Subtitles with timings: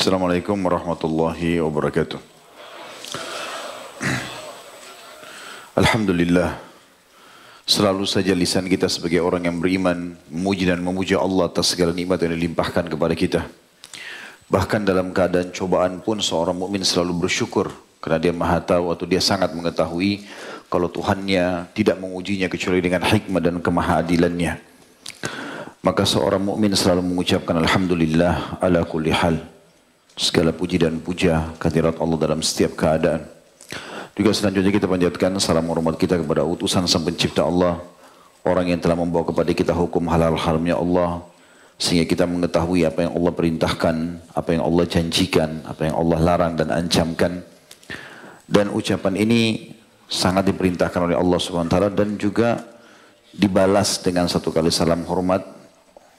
[0.00, 2.16] Assalamualaikum warahmatullahi wabarakatuh.
[5.76, 6.56] Alhamdulillah.
[7.68, 12.16] Selalu saja lisan kita sebagai orang yang beriman memuji dan memuja Allah atas segala nikmat
[12.24, 13.44] yang dilimpahkan kepada kita.
[14.48, 17.68] Bahkan dalam keadaan cobaan pun seorang mukmin selalu bersyukur
[18.00, 20.24] karena dia maha tahu atau dia sangat mengetahui
[20.72, 24.64] kalau Tuhannya tidak mengujinya kecuali dengan hikmah dan kemahadilannya.
[25.84, 29.59] Maka seorang mukmin selalu mengucapkan alhamdulillah ala kulli hal.
[30.20, 33.24] Segala puji dan puja kehadirat Allah dalam setiap keadaan.
[34.12, 37.80] Juga selanjutnya kita panjatkan salam hormat kita kepada utusan sang pencipta Allah.
[38.44, 41.24] Orang yang telah membawa kepada kita hukum halal haramnya Allah.
[41.80, 43.96] Sehingga kita mengetahui apa yang Allah perintahkan,
[44.36, 47.40] apa yang Allah janjikan, apa yang Allah larang dan ancamkan.
[48.44, 49.72] Dan ucapan ini
[50.04, 52.60] sangat diperintahkan oleh Allah SWT dan juga
[53.32, 55.40] dibalas dengan satu kali salam hormat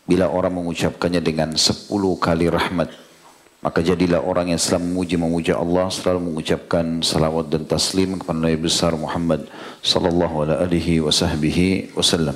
[0.09, 3.10] bila orang mengucapkannya dengan sepuluh kali rahmat.
[3.61, 8.57] Maka jadilah orang yang selalu memuji memuja Allah selalu mengucapkan salawat dan taslim kepada Nabi
[8.57, 9.45] besar Muhammad
[9.85, 10.97] sallallahu alaihi
[11.93, 12.33] wasallam.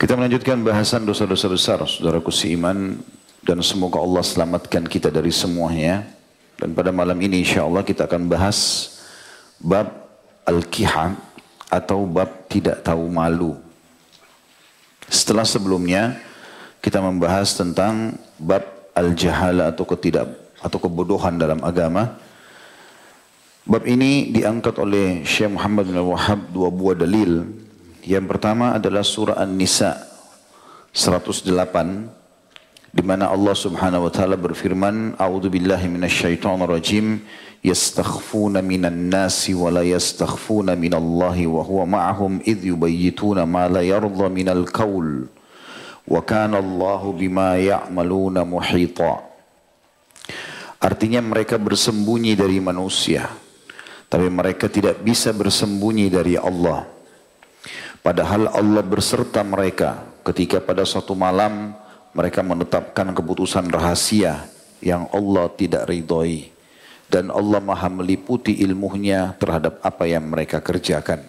[0.00, 2.96] Kita melanjutkan bahasan dosa-dosa besar saudaraku seiman
[3.44, 6.16] dan semoga Allah selamatkan kita dari semuanya.
[6.56, 8.88] Dan pada malam ini insya Allah kita akan bahas
[9.60, 9.92] bab
[10.48, 11.12] al-kiha
[11.68, 13.52] atau bab tidak tahu malu.
[15.12, 16.16] Setelah sebelumnya
[16.80, 20.26] kita membahas tentang bab al-jahala atau ketidak
[20.58, 22.18] atau kebodohan dalam agama.
[23.68, 27.46] Bab ini diangkat oleh Syekh Muhammad bin Wahab dua buah dalil.
[28.02, 29.92] Yang pertama adalah surah An-Nisa
[30.96, 32.18] 108
[32.88, 37.20] di mana Allah Subhanahu wa taala berfirman, "A'udzu billahi minasyaitonir rajim,
[37.60, 44.26] yastakhfuna minan nasi wa la yastakhfuna minallahi wa huwa ma'ahum idh yubayyituna ma la yarda
[44.32, 45.28] minal qaul."
[46.08, 49.20] Wa kana Allahu bima ya'maluna muhita.
[50.80, 53.28] Artinya mereka bersembunyi dari manusia.
[54.08, 56.88] Tapi mereka tidak bisa bersembunyi dari Allah.
[58.00, 61.76] Padahal Allah berserta mereka ketika pada suatu malam
[62.16, 64.48] mereka menetapkan keputusan rahasia
[64.80, 66.56] yang Allah tidak ridhoi.
[67.08, 71.20] Dan Allah maha meliputi ilmunya terhadap apa yang mereka kerjakan.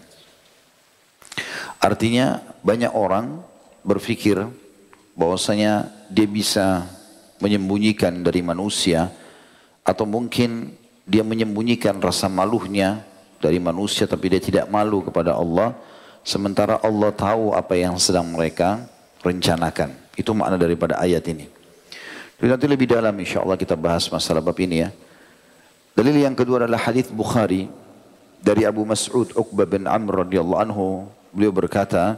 [1.80, 3.40] Artinya banyak orang
[3.84, 4.44] berpikir
[5.20, 6.88] bahwasanya dia bisa
[7.44, 9.12] menyembunyikan dari manusia
[9.84, 10.72] atau mungkin
[11.04, 13.04] dia menyembunyikan rasa malunya
[13.44, 15.76] dari manusia tapi dia tidak malu kepada Allah
[16.24, 18.88] sementara Allah tahu apa yang sedang mereka
[19.20, 19.92] rencanakan.
[20.16, 21.48] Itu makna daripada ayat ini.
[22.40, 24.90] Jadi nanti lebih dalam insya Allah kita bahas masalah bab ini ya.
[25.96, 27.68] Dalil yang kedua adalah hadis Bukhari
[28.40, 30.88] dari Abu Mas'ud Uqbah bin Amr radhiyallahu anhu.
[31.36, 32.16] Beliau berkata,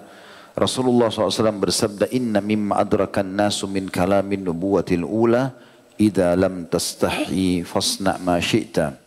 [0.51, 5.55] Rasulullah SAW bersabda, Inna mimma adrakan nasu min kalamin nubuwatil ula,
[5.95, 8.99] idha lam tastahi fasna' ma syi'ta.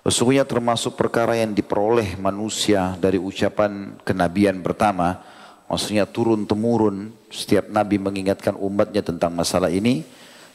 [0.00, 5.20] Sesungguhnya termasuk perkara yang diperoleh manusia dari ucapan kenabian pertama,
[5.68, 10.06] maksudnya turun temurun, setiap nabi mengingatkan umatnya tentang masalah ini,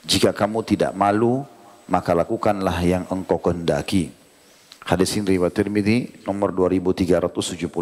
[0.01, 1.45] jika kamu tidak malu,
[1.85, 4.09] maka lakukanlah yang engkau kehendaki.
[4.85, 7.73] Hadis ini riwayat Tirmidzi nomor 2376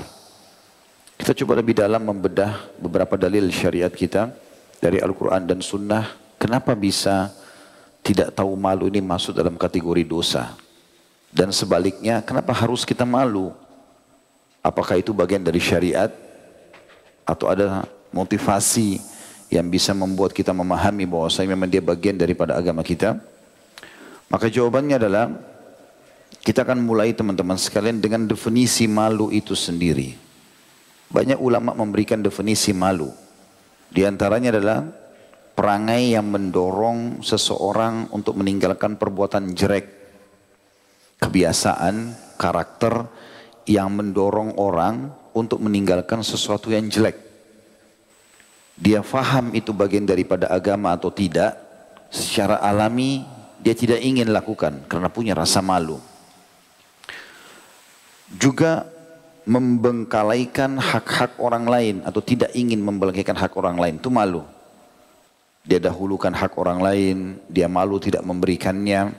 [1.20, 4.32] Kita coba lebih dalam membedah beberapa dalil syariat kita
[4.80, 6.08] dari Al-Quran dan Sunnah.
[6.40, 7.36] Kenapa bisa
[8.00, 10.56] tidak tahu malu ini masuk dalam kategori dosa?
[11.28, 13.52] Dan sebaliknya, kenapa harus kita malu?
[14.62, 16.14] Apakah itu bagian dari syariat
[17.26, 19.02] atau ada motivasi
[19.50, 23.18] yang bisa membuat kita memahami bahwa saya memang dia bagian daripada agama kita?
[24.30, 25.34] Maka jawabannya adalah
[26.46, 30.14] kita akan mulai teman-teman sekalian dengan definisi malu itu sendiri.
[31.12, 33.12] Banyak ulama memberikan definisi malu.
[33.92, 34.88] Di antaranya adalah
[35.58, 39.86] perangai yang mendorong seseorang untuk meninggalkan perbuatan jelek,
[41.20, 43.06] kebiasaan, karakter
[43.72, 47.16] yang mendorong orang untuk meninggalkan sesuatu yang jelek.
[48.76, 51.56] Dia faham itu bagian daripada agama atau tidak,
[52.12, 53.24] secara alami
[53.64, 56.04] dia tidak ingin lakukan karena punya rasa malu.
[58.36, 58.84] Juga
[59.48, 64.44] membengkalaikan hak-hak orang lain atau tidak ingin membengkalaikan hak orang lain itu malu.
[65.62, 69.14] Dia dahulukan hak orang lain, dia malu tidak memberikannya.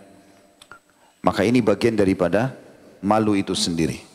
[1.22, 2.50] Maka ini bagian daripada
[2.98, 4.11] malu itu sendiri.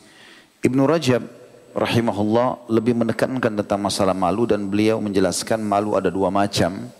[0.58, 1.22] Ibnu Rajab
[1.70, 6.90] rahimahullah lebih menekankan tentang masalah malu dan beliau menjelaskan malu ada dua macam.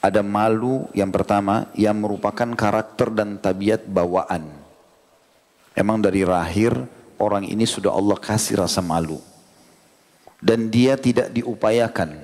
[0.00, 4.48] Ada malu yang pertama yang merupakan karakter dan tabiat bawaan.
[5.76, 6.72] Emang dari lahir
[7.20, 9.20] orang ini sudah Allah kasih rasa malu.
[10.40, 12.16] Dan dia tidak diupayakan.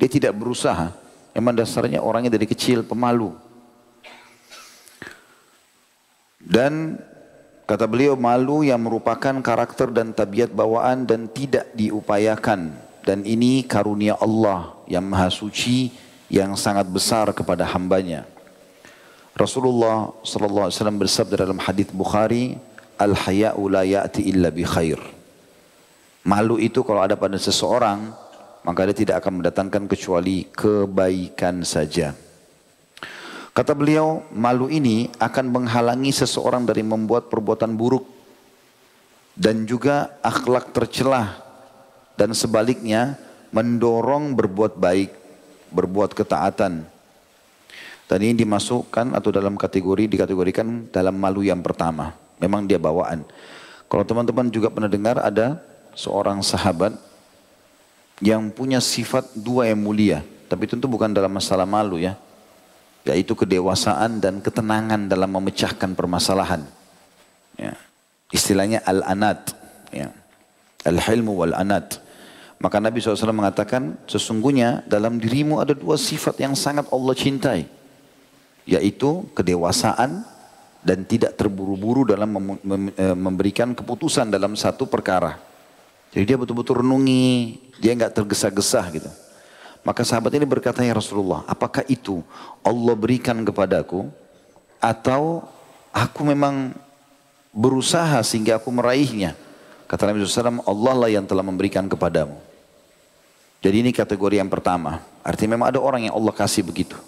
[0.00, 0.96] Dia tidak berusaha.
[1.36, 3.36] Emang dasarnya orangnya dari kecil pemalu.
[6.40, 6.96] Dan
[7.66, 12.72] kata beliau malu yang merupakan karakter dan tabiat bawaan dan tidak diupayakan.
[13.02, 15.94] Dan ini karunia Allah yang maha suci
[16.26, 18.26] yang sangat besar kepada hambanya.
[19.36, 22.58] Rasulullah sallallahu alaihi wasallam bersabda dalam hadis Bukhari,
[22.98, 24.98] "Al-haya'u la ya'ti illa bi khair."
[26.26, 28.10] Malu itu kalau ada pada seseorang,
[28.66, 32.25] maka dia tidak akan mendatangkan kecuali kebaikan saja.
[33.56, 38.04] Kata beliau, malu ini akan menghalangi seseorang dari membuat perbuatan buruk
[39.32, 41.40] dan juga akhlak tercelah
[42.20, 43.16] dan sebaliknya
[43.56, 45.08] mendorong berbuat baik,
[45.72, 46.84] berbuat ketaatan
[48.06, 52.14] dan ini dimasukkan atau dalam kategori dikategorikan dalam malu yang pertama.
[52.38, 53.26] Memang dia bawaan.
[53.90, 55.58] Kalau teman-teman juga pernah dengar ada
[55.96, 56.94] seorang sahabat
[58.22, 60.22] yang punya sifat dua yang mulia.
[60.46, 62.14] Tapi tentu bukan dalam masalah malu ya.
[63.06, 66.66] Yaitu kedewasaan dan ketenangan dalam memecahkan permasalahan.
[67.54, 67.78] Ya.
[68.34, 69.54] Istilahnya al-anat.
[69.94, 70.10] Ya.
[70.82, 72.02] Al-hilmu wal-anat.
[72.56, 77.68] Maka Nabi SAW mengatakan sesungguhnya dalam dirimu ada dua sifat yang sangat Allah cintai
[78.66, 80.26] yaitu kedewasaan
[80.82, 82.58] dan tidak terburu-buru dalam
[82.94, 85.38] e, memberikan keputusan dalam satu perkara.
[86.10, 89.10] Jadi dia betul-betul renungi, dia nggak tergesa-gesa gitu.
[89.86, 92.18] Maka sahabat ini berkata, ya Rasulullah, apakah itu
[92.66, 94.10] Allah berikan kepadaku
[94.82, 95.46] atau
[95.94, 96.74] aku memang
[97.54, 99.38] berusaha sehingga aku meraihnya?
[99.86, 102.34] Kata Nabi SAW, Allah lah yang telah memberikan kepadamu.
[103.62, 105.06] Jadi ini kategori yang pertama.
[105.22, 106.98] Artinya memang ada orang yang Allah kasih begitu.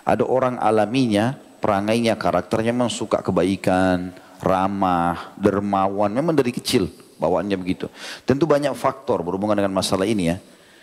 [0.00, 4.08] Ada orang alaminya, perangainya, karakternya memang suka kebaikan,
[4.40, 6.08] ramah, dermawan.
[6.08, 6.88] Memang dari kecil
[7.20, 7.92] bawaannya begitu.
[8.24, 10.36] Tentu banyak faktor berhubungan dengan masalah ini ya.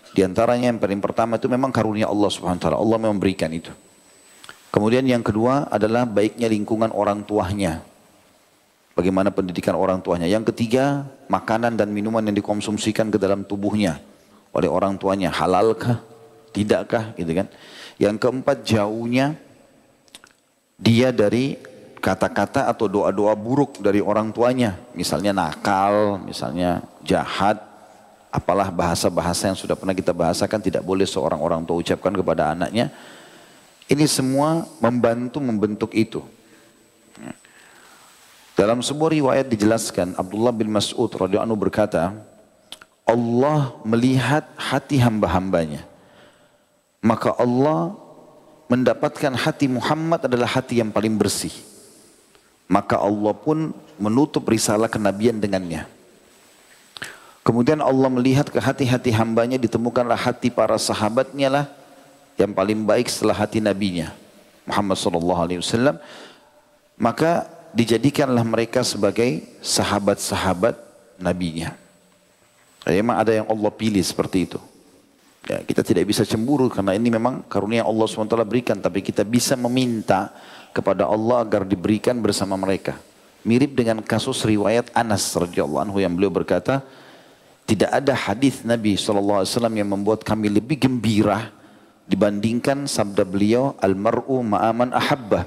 [0.10, 2.78] Di antaranya yang paling pertama itu memang karunia Allah subhanahu wa ta'ala.
[2.82, 3.70] Allah memberikan itu.
[4.70, 7.82] Kemudian yang kedua adalah baiknya lingkungan orang tuanya.
[8.94, 10.28] Bagaimana pendidikan orang tuanya.
[10.28, 14.02] Yang ketiga, makanan dan minuman yang dikonsumsikan ke dalam tubuhnya
[14.52, 15.32] oleh orang tuanya.
[15.32, 16.02] Halalkah?
[16.52, 17.16] Tidakkah?
[17.16, 17.48] Gitu kan.
[18.02, 19.40] Yang keempat jauhnya
[20.80, 21.60] dia dari
[22.00, 24.80] kata-kata atau doa-doa buruk dari orang tuanya.
[24.96, 27.69] Misalnya nakal, misalnya jahat,
[28.30, 32.94] apalah bahasa-bahasa yang sudah pernah kita bahasakan tidak boleh seorang orang tua ucapkan kepada anaknya.
[33.90, 36.22] Ini semua membantu membentuk itu.
[38.54, 42.12] Dalam sebuah riwayat dijelaskan Abdullah bin Mas'ud radhiyallahu berkata,
[43.08, 45.88] Allah melihat hati hamba-hambanya.
[47.02, 47.96] Maka Allah
[48.70, 51.56] mendapatkan hati Muhammad adalah hati yang paling bersih.
[52.70, 55.90] Maka Allah pun menutup risalah kenabian dengannya.
[57.42, 61.66] Kemudian Allah melihat ke hati-hati hambanya ditemukanlah hati para sahabatnya lah
[62.36, 64.16] yang paling baik setelah hati nabinya
[64.64, 65.98] Muhammad sallallahu alaihi wasallam
[67.00, 70.76] maka dijadikanlah mereka sebagai sahabat-sahabat
[71.22, 71.76] nabinya.
[72.84, 74.60] Jadi memang ada yang Allah pilih seperti itu.
[75.48, 78.78] Ya, kita tidak bisa cemburu karena ini memang karunia Allah SWT berikan.
[78.80, 80.34] Tapi kita bisa meminta
[80.76, 82.98] kepada Allah agar diberikan bersama mereka.
[83.48, 86.84] Mirip dengan kasus riwayat Anas radhiyallahu anhu yang beliau berkata,
[87.70, 89.46] tidak ada hadis Nabi SAW
[89.78, 91.54] yang membuat kami lebih gembira
[92.10, 95.46] dibandingkan sabda beliau, almaru ma'aman ahabbah.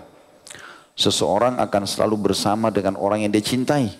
[0.94, 3.90] Seseorang akan selalu bersama dengan orang yang dia cintai.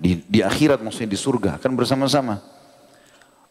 [0.00, 2.40] Di, di akhirat maksudnya di surga, akan bersama-sama.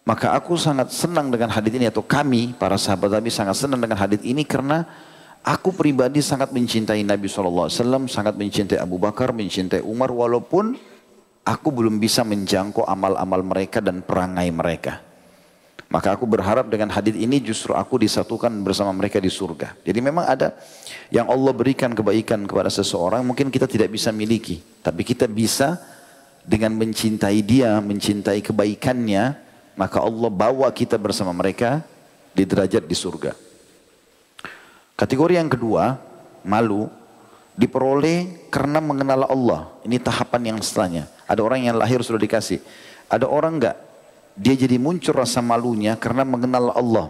[0.08, 4.00] Maka aku sangat senang dengan hadis ini atau kami para sahabat Nabi sangat senang dengan
[4.00, 4.88] hadis ini karena
[5.44, 7.70] aku pribadi sangat mencintai Nabi SAW,
[8.08, 10.80] sangat mencintai Abu Bakar, mencintai Umar walaupun
[11.48, 15.00] aku belum bisa menjangkau amal-amal mereka dan perangai mereka.
[15.88, 19.72] Maka aku berharap dengan hadis ini justru aku disatukan bersama mereka di surga.
[19.88, 20.52] Jadi memang ada
[21.08, 24.60] yang Allah berikan kebaikan kepada seseorang mungkin kita tidak bisa miliki.
[24.84, 25.80] Tapi kita bisa
[26.44, 29.24] dengan mencintai dia, mencintai kebaikannya,
[29.80, 31.80] maka Allah bawa kita bersama mereka
[32.36, 33.32] di derajat di surga.
[35.00, 35.96] Kategori yang kedua,
[36.44, 36.92] malu
[37.56, 39.72] diperoleh karena mengenal Allah.
[39.88, 41.17] Ini tahapan yang setelahnya.
[41.28, 42.64] Ada orang yang lahir sudah dikasih.
[43.12, 43.78] Ada orang enggak,
[44.34, 47.08] dia jadi muncul rasa malunya karena mengenal Allah.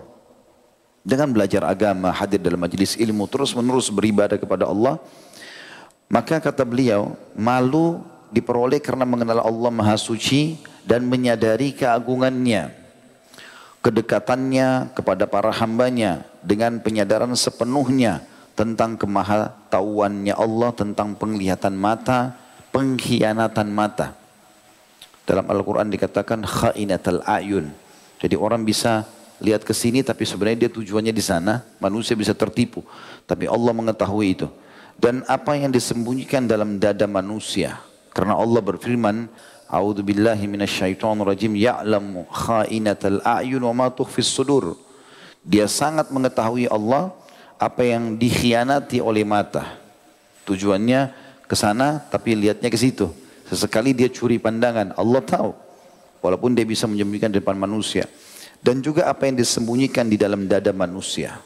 [1.08, 5.00] Dengan belajar agama, hadir dalam majelis ilmu, terus menerus beribadah kepada Allah.
[6.12, 12.76] Maka kata beliau, malu diperoleh karena mengenal Allah Maha Suci dan menyadari keagungannya.
[13.78, 18.20] kedekatannya kepada para hambanya dengan penyadaran sepenuhnya
[18.52, 22.36] tentang kemahatauannya Allah tentang penglihatan mata,
[22.72, 24.18] pengkhianatan mata.
[25.28, 27.72] Dalam Al-Quran dikatakan khainatal ayun.
[28.18, 29.04] Jadi orang bisa
[29.44, 32.82] lihat ke sini tapi sebenarnya dia tujuannya di sana, manusia bisa tertipu.
[33.28, 34.48] Tapi Allah mengetahui itu.
[34.98, 37.78] Dan apa yang disembunyikan dalam dada manusia.
[38.16, 39.30] Karena Allah berfirman,
[39.68, 43.88] A'udzu billahi minasyaitonir rajim ya'lamu khainatal a'yun wa ma
[44.24, 44.80] sudur.
[45.44, 47.12] Dia sangat mengetahui Allah
[47.60, 49.76] apa yang dikhianati oleh mata.
[50.48, 53.10] Tujuannya ke sana tapi lihatnya ke situ.
[53.48, 55.52] Sesekali dia curi pandangan, Allah tahu.
[56.20, 58.06] Walaupun dia bisa menyembunyikan di depan manusia.
[58.60, 61.40] Dan juga apa yang disembunyikan di dalam dada manusia.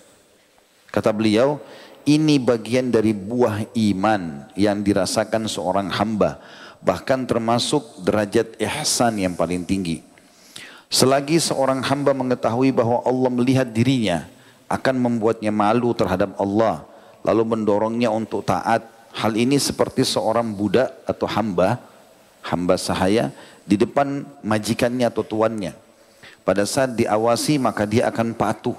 [0.89, 1.61] Kata beliau,
[2.09, 6.41] ini bagian dari buah iman yang dirasakan seorang hamba.
[6.81, 10.01] Bahkan termasuk derajat ihsan yang paling tinggi.
[10.89, 14.25] Selagi seorang hamba mengetahui bahwa Allah melihat dirinya,
[14.71, 16.87] akan membuatnya malu terhadap Allah
[17.27, 21.79] lalu mendorongnya untuk taat hal ini seperti seorang budak atau hamba
[22.41, 23.29] hamba sahaya
[23.63, 25.77] di depan majikannya atau tuannya.
[26.41, 28.75] Pada saat diawasi maka dia akan patuh.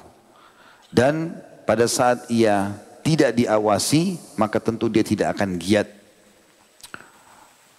[0.93, 1.33] Dan
[1.65, 5.89] pada saat ia tidak diawasi maka tentu dia tidak akan giat.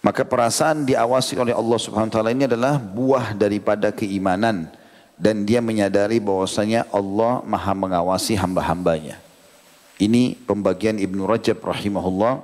[0.04, 4.68] Maka perasaan diawasi oleh Allah Subhanahu wa taala ini adalah buah daripada keimanan.
[5.14, 9.22] Dan dia menyadari bahwasanya Allah maha mengawasi hamba-hambanya.
[9.94, 12.42] Ini pembagian Ibnu Rajab rahimahullah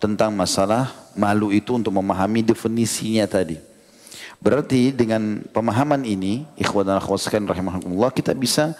[0.00, 3.60] tentang masalah malu itu untuk memahami definisinya tadi.
[4.38, 8.72] Berarti dengan pemahaman ini, ikhwan dan akhwat sekalian rahimahullah, kita bisa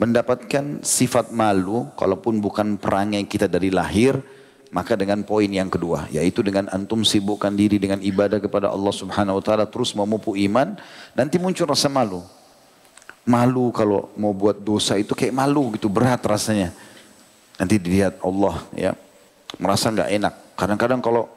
[0.00, 4.16] mendapatkan sifat malu, kalaupun bukan perangai kita dari lahir,
[4.72, 9.38] maka dengan poin yang kedua, yaitu dengan antum sibukkan diri dengan ibadah kepada Allah subhanahu
[9.38, 10.80] wa ta'ala, terus memupuk iman,
[11.12, 12.24] nanti muncul rasa malu.
[13.28, 16.72] Malu kalau mau buat dosa itu kayak malu gitu, berat rasanya.
[17.60, 18.92] Nanti dilihat Allah ya,
[19.60, 20.34] merasa nggak enak.
[20.56, 21.28] Kadang-kadang kalau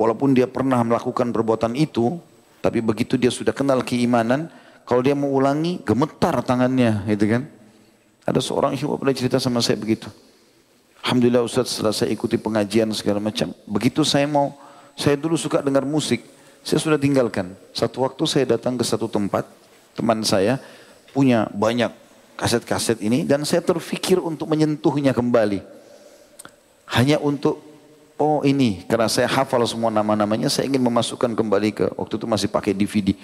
[0.00, 2.16] walaupun dia pernah melakukan perbuatan itu,
[2.64, 4.48] tapi begitu dia sudah kenal keimanan,
[4.88, 7.42] kalau dia mau ulangi, gemetar tangannya, gitu kan.
[8.24, 10.08] Ada seorang ibu pernah cerita sama saya begitu.
[11.04, 13.52] Alhamdulillah Ustaz setelah saya ikuti pengajian segala macam.
[13.64, 14.52] Begitu saya mau,
[14.96, 16.24] saya dulu suka dengar musik.
[16.60, 17.56] Saya sudah tinggalkan.
[17.72, 19.48] Satu waktu saya datang ke satu tempat,
[19.96, 20.60] teman saya,
[21.16, 21.88] punya banyak
[22.38, 25.58] kaset-kaset ini dan saya terfikir untuk menyentuhnya kembali.
[26.94, 27.58] Hanya untuk
[28.14, 32.48] oh ini karena saya hafal semua nama-namanya saya ingin memasukkan kembali ke waktu itu masih
[32.48, 33.18] pakai DVD.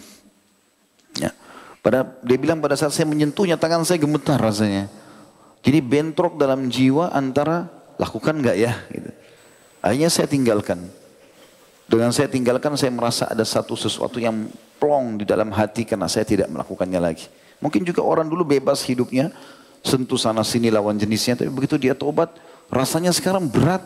[1.15, 1.31] Ya.
[1.79, 4.91] Pada dia bilang pada saat saya menyentuhnya tangan saya gemetar rasanya.
[5.63, 9.11] Jadi bentrok dalam jiwa antara lakukan nggak ya gitu.
[9.79, 10.91] Akhirnya saya tinggalkan.
[11.85, 14.49] Dengan saya tinggalkan saya merasa ada satu sesuatu yang
[14.81, 17.29] plong di dalam hati karena saya tidak melakukannya lagi.
[17.63, 19.35] Mungkin juga orang dulu bebas hidupnya,
[19.85, 22.33] sentuh sana sini lawan jenisnya, tapi begitu dia tobat,
[22.73, 23.83] rasanya sekarang berat.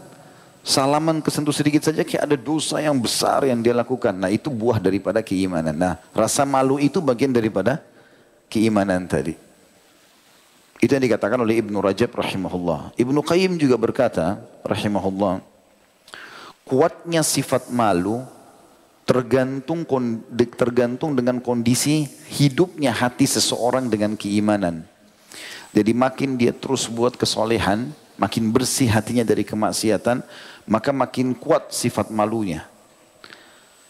[0.69, 4.13] Salaman kesentuh sedikit saja kayak ada dosa yang besar yang dia lakukan.
[4.13, 5.73] Nah itu buah daripada keimanan.
[5.73, 7.81] Nah rasa malu itu bagian daripada
[8.53, 9.33] keimanan tadi.
[10.79, 12.95] Itu yang dikatakan oleh Ibnu Rajab rahimahullah.
[13.01, 15.41] Ibnu Qayyim juga berkata rahimahullah.
[16.69, 18.23] Kuatnya sifat malu
[19.09, 19.88] tergantung
[20.53, 24.85] tergantung dengan kondisi hidupnya hati seseorang dengan keimanan.
[25.73, 27.88] Jadi makin dia terus buat kesolehan,
[28.21, 30.21] makin bersih hatinya dari kemaksiatan,
[30.69, 32.69] maka makin kuat sifat malunya.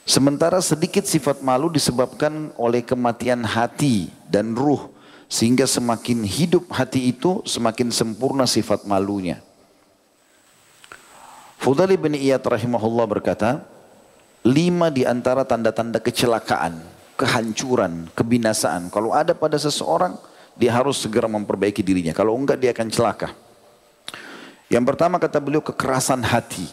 [0.06, 4.88] Sementara sedikit sifat malu disebabkan oleh kematian hati dan ruh,
[5.26, 9.42] sehingga semakin hidup hati itu, semakin sempurna sifat malunya.
[11.58, 13.66] Fudali bin Iyad rahimahullah berkata,
[14.46, 16.78] lima di antara tanda-tanda kecelakaan,
[17.18, 18.90] kehancuran, kebinasaan.
[18.92, 20.14] Kalau ada pada seseorang,
[20.58, 22.14] dia harus segera memperbaiki dirinya.
[22.14, 23.30] Kalau enggak dia akan celaka.
[24.68, 26.66] Yang pertama kata beliau kekerasan hati.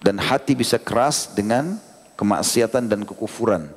[0.00, 1.76] Dan hati bisa keras dengan
[2.16, 3.68] kemaksiatan dan kekufuran.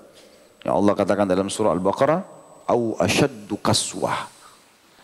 [0.64, 2.24] Ya Allah katakan dalam surah Al-Baqarah,
[2.72, 4.32] au asyaddu kaswah.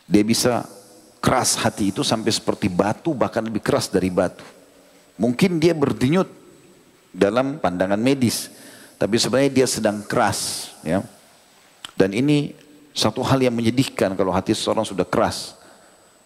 [0.08, 0.64] Dia bisa
[1.20, 4.48] keras hati itu sampai seperti batu bahkan lebih keras dari batu.
[5.20, 6.39] Mungkin dia berdenyut
[7.14, 8.54] dalam pandangan medis.
[9.00, 10.72] Tapi sebenarnya dia sedang keras.
[10.84, 11.04] Ya.
[11.96, 12.56] Dan ini
[12.96, 15.56] satu hal yang menyedihkan kalau hati seseorang sudah keras.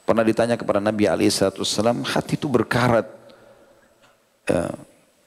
[0.03, 3.07] Pernah ditanya kepada Nabi SAW, hati itu berkarat.
[4.49, 4.67] Ya.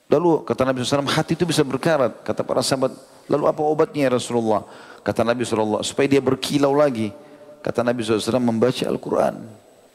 [0.06, 2.22] Lalu kata Nabi SAW, hati itu bisa berkarat.
[2.22, 2.94] Kata para sahabat,
[3.26, 4.62] lalu apa obatnya ya Rasulullah?
[5.02, 7.10] Kata Nabi SAW, supaya dia berkilau lagi.
[7.58, 9.34] Kata Nabi SAW, membaca Al-Quran.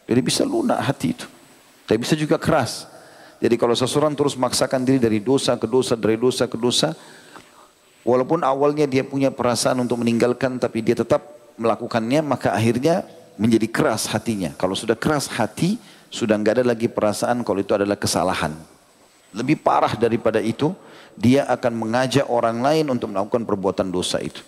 [0.04, 1.28] Jadi bisa lunak hati itu.
[1.88, 2.91] Tapi bisa juga keras.
[3.42, 6.94] Jadi kalau seseorang terus memaksakan diri dari dosa ke dosa, dari dosa ke dosa,
[8.06, 11.26] walaupun awalnya dia punya perasaan untuk meninggalkan, tapi dia tetap
[11.58, 13.02] melakukannya maka akhirnya
[13.42, 14.54] menjadi keras hatinya.
[14.62, 15.82] Kalau sudah keras hati,
[16.14, 18.54] sudah nggak ada lagi perasaan kalau itu adalah kesalahan.
[19.34, 20.70] Lebih parah daripada itu,
[21.18, 24.46] dia akan mengajak orang lain untuk melakukan perbuatan dosa itu.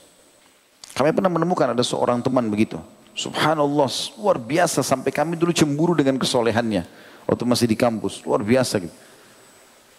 [0.94, 2.78] Kami pernah menemukan ada seorang teman begitu.
[3.14, 6.86] Subhanallah, luar biasa sampai kami dulu cemburu dengan kesolehannya.
[7.30, 8.96] Waktu masih di kampus, luar biasa gitu.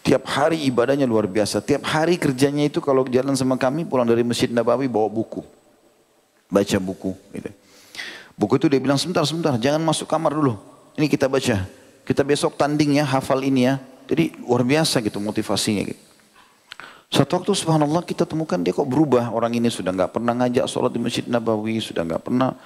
[0.05, 1.65] Tiap hari ibadahnya luar biasa.
[1.65, 5.41] Tiap hari kerjanya itu kalau jalan sama kami pulang dari Masjid Nabawi bawa buku
[6.55, 7.13] baca buku.
[7.35, 7.51] Gitu.
[8.35, 10.55] Buku itu dia bilang sebentar, sebentar, jangan masuk kamar dulu.
[10.95, 11.67] Ini kita baca.
[12.05, 13.83] Kita besok tanding ya, hafal ini ya.
[14.07, 15.83] Jadi luar biasa gitu motivasinya.
[15.83, 16.03] Gitu.
[17.11, 19.31] Satu waktu subhanallah kita temukan dia kok berubah.
[19.35, 22.59] Orang ini sudah nggak pernah ngajak sholat di Masjid Nabawi, sudah nggak pernah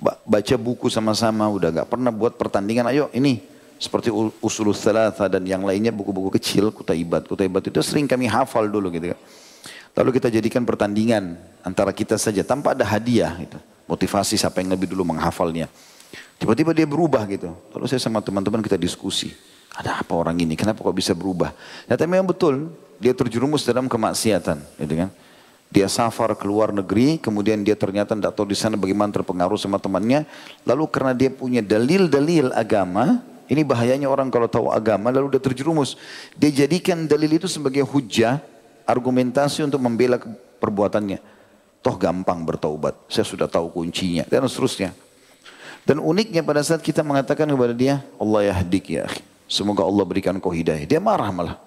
[0.00, 2.88] baca buku sama-sama, udah nggak pernah buat pertandingan.
[2.88, 3.44] Ayo ini
[3.76, 4.08] seperti
[4.40, 7.28] usul thalatha dan yang lainnya buku-buku kecil, kutaibat.
[7.28, 9.20] Kutaibat itu sering kami hafal dulu gitu kan.
[10.00, 13.58] Lalu kita jadikan pertandingan antara kita saja tanpa ada hadiah gitu.
[13.90, 15.66] Motivasi siapa yang lebih dulu menghafalnya.
[16.40, 17.52] Tiba-tiba dia berubah gitu.
[17.74, 19.34] Lalu saya sama teman-teman kita diskusi.
[19.76, 20.54] Ada apa orang ini?
[20.54, 21.52] Kenapa kok bisa berubah?
[21.84, 22.70] Ternyata memang betul.
[23.02, 24.58] Dia terjerumus dalam kemaksiatan.
[24.78, 25.08] Gitu kan.
[25.70, 29.78] Dia safar ke luar negeri, kemudian dia ternyata tidak tahu di sana bagaimana terpengaruh sama
[29.78, 30.26] temannya.
[30.66, 35.94] Lalu karena dia punya dalil-dalil agama, ini bahayanya orang kalau tahu agama lalu dia terjerumus.
[36.34, 38.42] Dia jadikan dalil itu sebagai hujah
[38.82, 40.18] argumentasi untuk membela
[40.58, 41.22] perbuatannya.
[41.80, 44.90] Toh gampang bertaubat, saya sudah tahu kuncinya dan seterusnya.
[45.86, 49.08] Dan uniknya pada saat kita mengatakan kepada dia, Allah yahdik ya
[49.50, 50.86] Semoga Allah berikan kau hidayah.
[50.86, 51.58] Dia marah malah.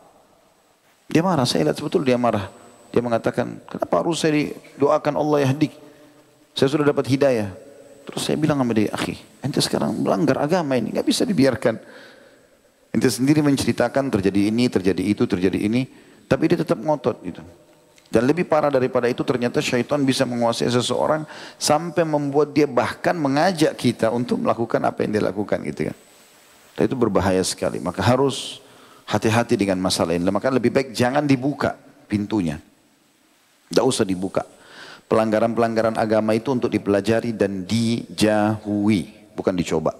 [1.11, 2.47] Dia marah, saya lihat betul dia marah.
[2.93, 5.73] Dia mengatakan, kenapa harus saya doakan Allah yahdik?
[6.53, 7.49] Saya sudah dapat hidayah.
[8.05, 11.81] Terus saya bilang sama dia, akhi, ente sekarang melanggar agama ini, nggak bisa dibiarkan.
[12.93, 15.89] Ente sendiri menceritakan terjadi ini, terjadi itu, terjadi ini.
[16.29, 17.41] Tapi dia tetap ngotot gitu.
[18.13, 21.25] Dan lebih parah daripada itu ternyata syaitan bisa menguasai seseorang
[21.57, 25.97] sampai membuat dia bahkan mengajak kita untuk melakukan apa yang dia lakukan gitu kan.
[26.77, 27.81] Dan itu berbahaya sekali.
[27.81, 28.61] Maka harus
[29.09, 30.21] hati-hati dengan masalah ini.
[30.29, 31.73] Maka lebih baik jangan dibuka
[32.05, 32.61] pintunya.
[33.69, 34.43] Tidak usah dibuka.
[35.07, 39.31] Pelanggaran-pelanggaran agama itu untuk dipelajari dan dijauhi.
[39.37, 39.93] Bukan dicoba.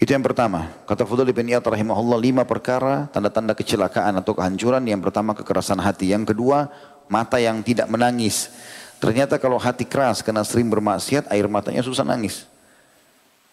[0.00, 0.68] Itu yang pertama.
[0.84, 4.82] Kata Fudul bin Iyad rahimahullah lima perkara tanda-tanda kecelakaan atau kehancuran.
[4.84, 6.10] Yang pertama kekerasan hati.
[6.10, 6.68] Yang kedua
[7.06, 8.50] mata yang tidak menangis.
[8.98, 12.48] Ternyata kalau hati keras karena sering bermaksiat air matanya susah nangis.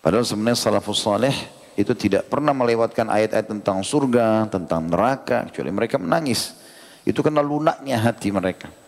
[0.01, 1.35] Padahal sebenarnya salafus saleh
[1.77, 5.45] itu tidak pernah melewatkan ayat-ayat tentang surga, tentang neraka.
[5.47, 6.57] Kecuali mereka menangis.
[7.05, 8.80] Itu karena lunaknya hati mereka.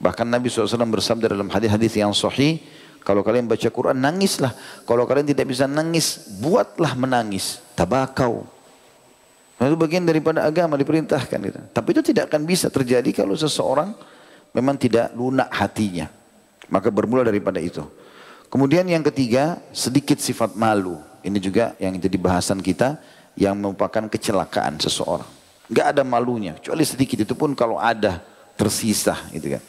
[0.00, 2.56] Bahkan Nabi SAW bersabda dalam hadis-hadis yang sahih,
[3.04, 4.52] kalau kalian baca Quran nangislah.
[4.88, 7.60] Kalau kalian tidak bisa nangis, buatlah menangis.
[7.76, 8.48] Tabakau.
[9.60, 11.38] Nah, itu bagian daripada agama diperintahkan.
[11.40, 11.60] Gitu.
[11.72, 13.92] Tapi itu tidak akan bisa terjadi kalau seseorang
[14.56, 16.08] memang tidak lunak hatinya.
[16.72, 17.84] Maka bermula daripada itu.
[18.48, 20.96] Kemudian yang ketiga, sedikit sifat malu.
[21.20, 22.96] Ini juga yang jadi bahasan kita
[23.36, 25.28] yang merupakan kecelakaan seseorang.
[25.70, 28.18] Enggak ada malunya, kecuali sedikit itu pun kalau ada
[28.58, 29.62] tersisa gitu kan.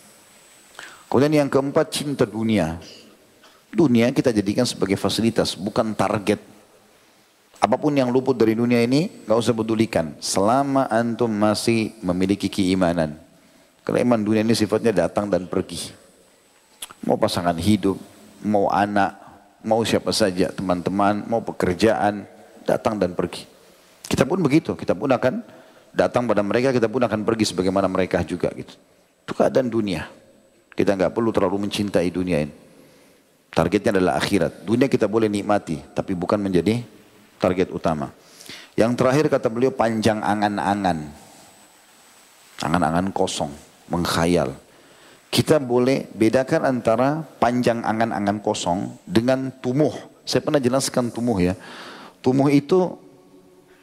[1.11, 2.79] Kemudian yang keempat cinta dunia.
[3.67, 6.39] Dunia kita jadikan sebagai fasilitas, bukan target.
[7.59, 10.15] Apa pun yang luput dari dunia ini, gak usah pedulikan.
[10.23, 13.19] Selama antum masih memiliki keimanan.
[13.83, 15.91] Karena iman dunia ini sifatnya datang dan pergi.
[17.03, 17.99] Mau pasangan hidup,
[18.47, 19.11] mau anak,
[19.67, 22.23] mau siapa saja, teman-teman, mau pekerjaan,
[22.63, 23.43] datang dan pergi.
[24.07, 25.43] Kita pun begitu, kita pun akan
[25.91, 28.79] datang pada mereka, kita pun akan pergi sebagaimana mereka juga gitu.
[29.27, 30.20] Itu keadaan dunia.
[30.71, 32.53] Kita nggak perlu terlalu mencintai dunia ini.
[33.51, 34.63] Targetnya adalah akhirat.
[34.63, 36.79] Dunia kita boleh nikmati, tapi bukan menjadi
[37.35, 38.15] target utama.
[38.79, 41.11] Yang terakhir kata beliau panjang angan-angan.
[42.63, 43.51] Angan-angan kosong,
[43.91, 44.55] mengkhayal.
[45.27, 49.95] Kita boleh bedakan antara panjang angan-angan kosong dengan tumuh.
[50.23, 51.55] Saya pernah jelaskan tumuh ya.
[52.23, 52.99] Tumuh itu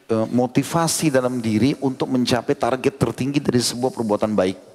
[0.09, 4.68] e, motivasi dalam diri untuk mencapai target tertinggi dari sebuah perbuatan baik.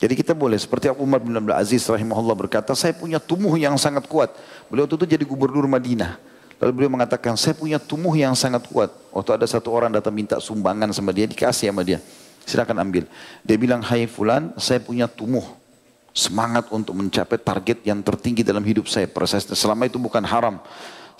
[0.00, 3.76] Jadi kita boleh seperti Abu Umar bin Abdul Aziz rahimahullah berkata, saya punya tumuh yang
[3.76, 4.32] sangat kuat.
[4.72, 6.16] Beliau itu jadi gubernur Madinah.
[6.56, 8.88] Lalu beliau mengatakan, saya punya tumuh yang sangat kuat.
[9.12, 12.00] Waktu ada satu orang datang minta sumbangan sama dia, dikasih sama dia.
[12.48, 13.04] Silakan ambil.
[13.44, 15.44] Dia bilang, hai fulan, saya punya tumuh.
[16.16, 19.04] Semangat untuk mencapai target yang tertinggi dalam hidup saya.
[19.52, 20.64] Selama itu bukan haram.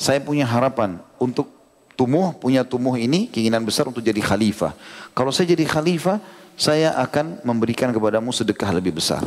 [0.00, 1.52] Saya punya harapan untuk
[2.00, 4.72] tumuh, punya tumuh ini, keinginan besar untuk jadi khalifah.
[5.12, 6.16] Kalau saya jadi khalifah,
[6.60, 9.24] saya akan memberikan kepadamu sedekah lebih besar.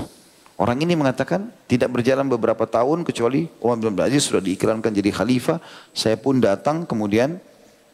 [0.54, 5.10] Orang ini mengatakan tidak berjalan beberapa tahun kecuali Umar bin Abdul Aziz sudah diiklankan jadi
[5.10, 5.58] khalifah.
[5.98, 7.41] Saya pun datang kemudian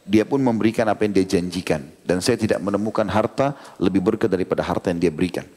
[0.04, 1.80] dia pun memberikan apa yang dia janjikan.
[2.04, 5.48] Dan saya tidak menemukan harta lebih berkah daripada harta yang dia berikan.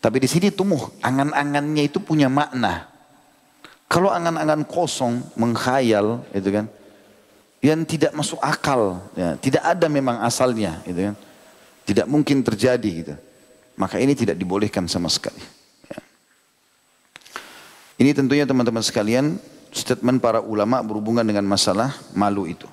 [0.00, 2.88] Tapi di sini tumbuh angan-angannya itu punya makna.
[3.92, 6.64] Kalau angan-angan kosong, mengkhayal, itu kan,
[7.60, 11.14] yang tidak masuk akal, ya, tidak ada memang asalnya, gitu kan,
[11.88, 13.14] tidak mungkin terjadi, gitu.
[13.80, 15.40] Maka ini tidak dibolehkan sama sekali.
[15.88, 16.00] Ya.
[18.04, 19.40] Ini tentunya teman-teman sekalian,
[19.72, 22.68] statement para ulama berhubungan dengan masalah malu itu.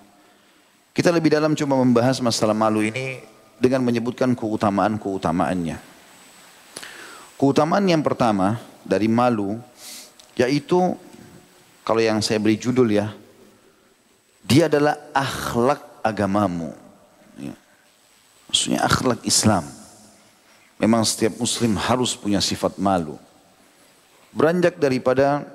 [0.91, 3.23] Kita lebih dalam cuma membahas masalah malu ini
[3.55, 5.79] dengan menyebutkan keutamaan-keutamaannya.
[7.35, 9.59] Keutamaan yang pertama dari malu
[10.35, 10.95] yaitu
[11.87, 13.11] kalau yang saya beri judul ya,
[14.43, 16.84] dia adalah akhlak agamamu.
[18.45, 18.51] Ya.
[18.51, 19.65] Maksudnya akhlak Islam.
[20.75, 23.15] Memang setiap muslim harus punya sifat malu.
[24.35, 25.47] Beranjak daripada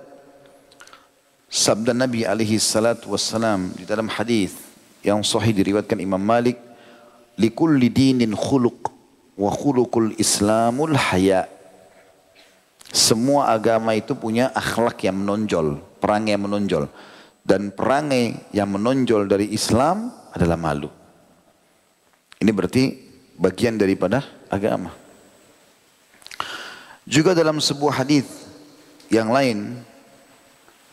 [1.51, 4.55] sabda Nabi alaihi salatu wassalam di dalam hadis
[5.03, 6.57] yang sahih diriwayatkan Imam Malik
[7.35, 8.87] likulli dinin khuluq
[9.35, 11.51] wa khuluqul islamul haya
[12.95, 16.85] semua agama itu punya akhlak yang menonjol perangai yang menonjol
[17.43, 21.00] dan perangai yang menonjol dari Islam adalah malu
[22.41, 22.85] ini berarti
[23.37, 24.91] bagian daripada agama
[27.07, 28.27] juga dalam sebuah hadis
[29.13, 29.79] yang lain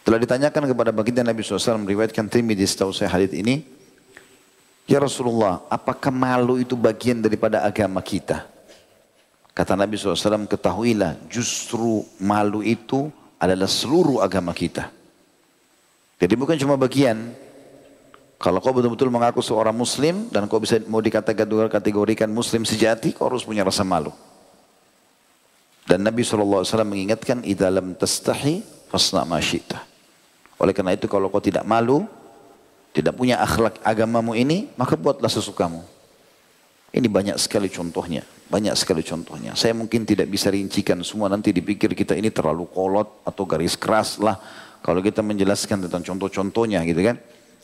[0.05, 3.77] telah ditanyakan kepada baginda Nabi SAW meriwayatkan Tirmidzi setahu saya hadis ini
[4.87, 8.47] Ya Rasulullah, apakah malu itu bagian daripada agama kita?
[9.51, 14.87] Kata Nabi SAW, ketahuilah justru malu itu adalah seluruh agama kita.
[16.23, 17.35] Jadi bukan cuma bagian.
[18.37, 23.41] Kalau kau betul-betul mengaku seorang muslim dan kau bisa mau dikategorikan muslim sejati, kau harus
[23.41, 24.13] punya rasa malu.
[25.89, 28.61] Dan Nabi SAW mengingatkan, Idza lam tastahi
[28.93, 29.41] fasna ma
[30.61, 32.05] Oleh karena itu kalau kau tidak malu,
[32.93, 35.81] tidak punya akhlak agamamu ini, maka buatlah sesukamu.
[36.93, 38.21] Ini banyak sekali contohnya,
[38.53, 39.57] banyak sekali contohnya.
[39.57, 44.21] Saya mungkin tidak bisa rincikan semua, nanti dipikir kita ini terlalu kolot atau garis keras
[44.21, 44.37] lah.
[44.85, 47.17] Kalau kita menjelaskan tentang contoh-contohnya gitu kan.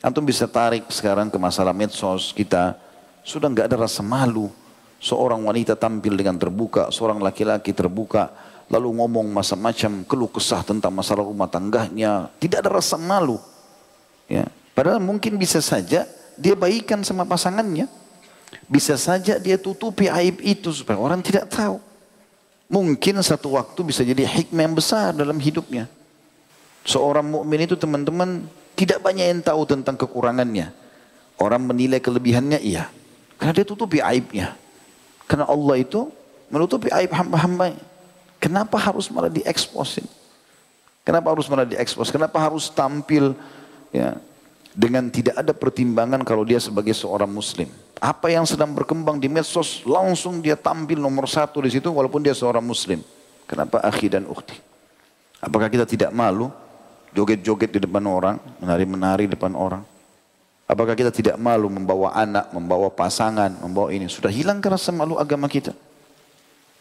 [0.04, 2.76] Antum bisa tarik sekarang ke masalah medsos kita,
[3.24, 4.52] sudah nggak ada rasa malu.
[5.00, 8.32] Seorang wanita tampil dengan terbuka, seorang laki-laki terbuka,
[8.68, 13.40] lalu ngomong macam-macam, keluh kesah tentang masalah rumah tangganya, tidak ada rasa malu.
[14.28, 17.86] Ya, Padahal mungkin bisa saja dia baikan sama pasangannya.
[18.66, 21.78] Bisa saja dia tutupi aib itu supaya orang tidak tahu.
[22.70, 25.86] Mungkin satu waktu bisa jadi hikmah yang besar dalam hidupnya.
[26.84, 28.44] Seorang mukmin itu teman-teman
[28.76, 30.72] tidak banyak yang tahu tentang kekurangannya.
[31.40, 32.92] Orang menilai kelebihannya iya.
[33.40, 34.56] Karena dia tutupi aibnya.
[35.26, 36.12] Karena Allah itu
[36.52, 37.74] menutupi aib hamba-hamba.
[38.38, 40.06] Kenapa harus malah dieksposin?
[41.04, 42.08] Kenapa harus malah diekspos?
[42.08, 43.36] Kenapa harus tampil
[43.92, 44.16] ya
[44.74, 47.70] dengan tidak ada pertimbangan kalau dia sebagai seorang muslim.
[48.00, 52.34] Apa yang sedang berkembang di medsos langsung dia tampil nomor satu di situ walaupun dia
[52.34, 53.04] seorang muslim.
[53.46, 54.58] Kenapa akhi dan ukhti?
[55.44, 56.50] Apakah kita tidak malu
[57.14, 59.86] joget-joget di depan orang, menari-menari di depan orang?
[60.64, 64.10] Apakah kita tidak malu membawa anak, membawa pasangan, membawa ini?
[64.10, 65.76] Sudah hilang rasa malu agama kita.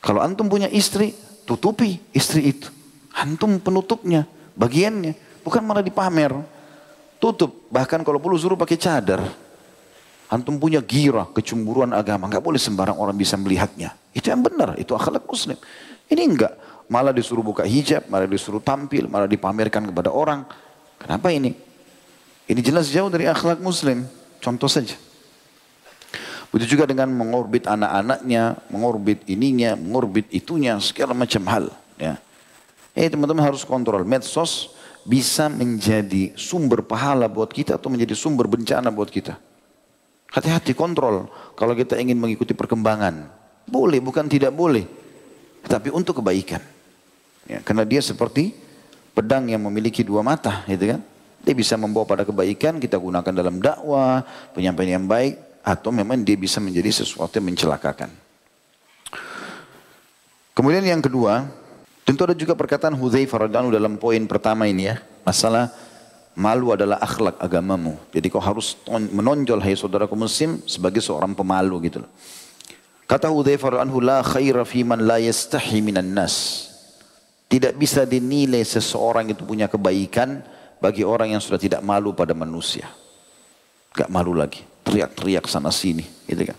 [0.03, 1.15] Kalau antum punya istri,
[1.45, 2.73] tutupi istri itu.
[3.13, 4.25] Antum penutupnya,
[4.57, 5.15] bagiannya.
[5.45, 6.33] Bukan malah dipamer.
[7.21, 7.71] Tutup.
[7.71, 9.23] Bahkan kalau perlu suruh pakai cadar.
[10.33, 12.25] Antum punya gira, kecemburuan agama.
[12.27, 13.93] Enggak boleh sembarang orang bisa melihatnya.
[14.17, 14.81] Itu yang benar.
[14.81, 15.61] Itu akhlak muslim.
[16.09, 16.53] Ini enggak.
[16.93, 20.45] Malah disuruh buka hijab, malah disuruh tampil, malah dipamerkan kepada orang.
[21.01, 21.57] Kenapa ini?
[22.45, 24.05] Ini jelas jauh dari akhlak muslim.
[24.45, 24.93] Contoh saja.
[26.53, 31.73] Begitu juga dengan mengorbit anak-anaknya, mengorbit ininya, mengorbit itunya, segala macam hal.
[31.97, 32.21] Ya.
[32.93, 34.05] Eh teman-teman harus kontrol.
[34.05, 34.77] Medsos
[35.09, 39.41] bisa menjadi sumber pahala buat kita atau menjadi sumber bencana buat kita.
[40.29, 43.33] Hati-hati kontrol kalau kita ingin mengikuti perkembangan.
[43.65, 44.85] Boleh, bukan tidak boleh.
[45.65, 46.72] Tapi untuk kebaikan.
[47.49, 48.55] Ya, karena dia seperti
[49.13, 51.01] pedang yang memiliki dua mata, gitu kan?
[51.43, 54.23] Dia bisa membawa pada kebaikan, kita gunakan dalam dakwah,
[54.55, 58.11] penyampaian yang baik, atau memang dia bisa menjadi sesuatu yang mencelakakan.
[60.55, 61.49] Kemudian yang kedua,
[62.03, 64.99] Tentu ada juga perkataan Hudzaifah radhiyallahu dalam poin pertama ini ya.
[65.23, 65.71] Masalah
[66.35, 67.95] malu adalah akhlak agamamu.
[68.11, 72.03] Jadi kau harus menonjol hai saudaraku muslim sebagai seorang pemalu gitu
[73.07, 76.69] Kata Hudzaifah radhiyallahu la khaira fi man la yastahi minan nas.
[77.53, 80.41] Tidak bisa dinilai seseorang itu punya kebaikan
[80.81, 82.89] bagi orang yang sudah tidak malu pada manusia.
[83.93, 86.57] Gak malu lagi, teriak-teriak sana sini, gitu kan.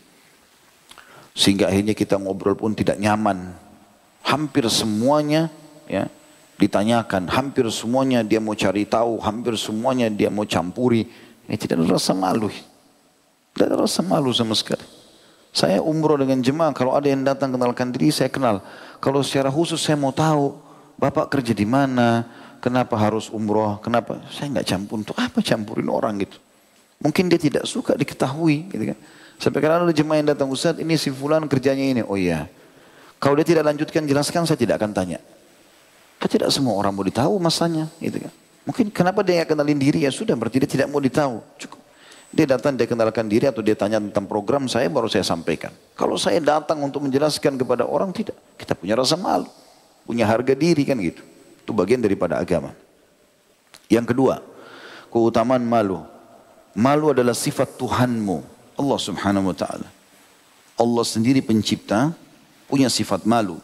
[1.34, 3.58] Sehingga akhirnya kita ngobrol pun tidak nyaman,
[4.22, 5.50] hampir semuanya
[5.90, 6.06] ya
[6.62, 11.10] ditanyakan, hampir semuanya dia mau cari tahu, hampir semuanya dia mau campuri.
[11.50, 12.48] Ini tidak ada rasa malu.
[12.48, 14.86] Tidak ada rasa malu sama sekali.
[15.54, 18.62] Saya umroh dengan jemaah, kalau ada yang datang kenalkan diri saya kenal.
[19.04, 20.63] Kalau secara khusus saya mau tahu,
[20.98, 22.24] Bapak kerja di mana,
[22.64, 24.24] kenapa harus umroh, kenapa?
[24.32, 26.38] Saya nggak campur, untuk apa campurin orang gitu.
[27.04, 28.98] Mungkin dia tidak suka diketahui gitu kan.
[29.36, 32.02] Sampai kadang ada jemaah yang datang, Ustaz ini si fulan kerjanya ini.
[32.08, 32.48] Oh iya.
[33.20, 35.20] Kalau dia tidak lanjutkan jelaskan saya tidak akan tanya.
[36.16, 38.32] Kan tidak semua orang mau ditahu masanya gitu kan.
[38.64, 41.44] Mungkin kenapa dia nggak kenalin diri ya sudah berarti dia tidak mau ditahu.
[41.60, 41.84] Cukup.
[42.34, 45.70] Dia datang, dia kenalkan diri atau dia tanya tentang program saya baru saya sampaikan.
[45.94, 48.34] Kalau saya datang untuk menjelaskan kepada orang tidak.
[48.58, 49.46] Kita punya rasa malu.
[50.04, 51.24] Punya harga diri kan gitu.
[51.64, 52.76] Itu bagian daripada agama.
[53.88, 54.44] Yang kedua,
[55.08, 56.04] keutamaan malu.
[56.76, 58.44] Malu adalah sifat Tuhanmu.
[58.76, 59.88] Allah subhanahu wa ta'ala.
[60.74, 62.12] Allah sendiri pencipta
[62.66, 63.62] punya sifat malu.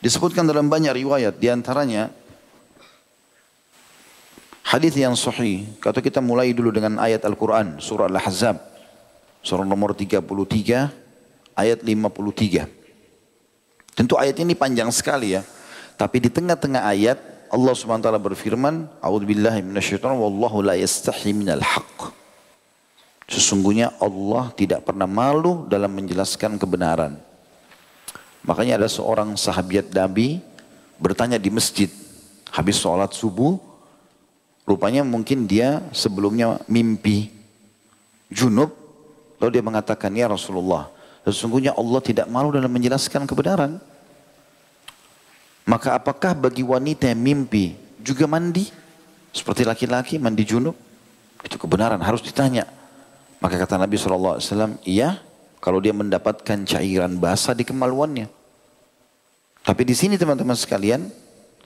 [0.00, 1.36] Disebutkan dalam banyak riwayat.
[1.36, 2.08] Di antaranya
[4.68, 8.60] Hadis yang sahih, kata kita mulai dulu dengan ayat Al-Quran, surah Al-Ahzab,
[9.40, 10.20] surah nomor 33,
[11.56, 12.68] ayat 53.
[13.96, 15.42] Tentu ayat ini panjang sekali ya.
[15.98, 17.18] Tapi di tengah-tengah ayat,
[17.50, 22.14] Allah SWT berfirman, A'udzubillahi minasyaitonir wallahu la yastahi minal haqq.
[23.28, 27.18] Sesungguhnya Allah tidak pernah malu dalam menjelaskan kebenaran.
[28.46, 30.40] Makanya ada seorang sahabat Nabi
[30.96, 31.90] bertanya di masjid
[32.48, 33.60] habis sholat subuh
[34.68, 37.32] Rupanya mungkin dia sebelumnya mimpi
[38.28, 38.68] junub.
[39.40, 40.92] Lalu dia mengatakan, ya Rasulullah,
[41.24, 43.80] sesungguhnya Allah tidak malu dalam menjelaskan kebenaran.
[45.68, 48.72] Maka apakah bagi wanita yang mimpi juga mandi?
[49.36, 50.72] Seperti laki-laki mandi junub?
[51.44, 52.64] Itu kebenaran, harus ditanya.
[53.38, 54.40] Maka kata Nabi SAW,
[54.88, 55.20] iya
[55.60, 58.26] kalau dia mendapatkan cairan basah di kemaluannya.
[59.62, 61.06] Tapi di sini teman-teman sekalian,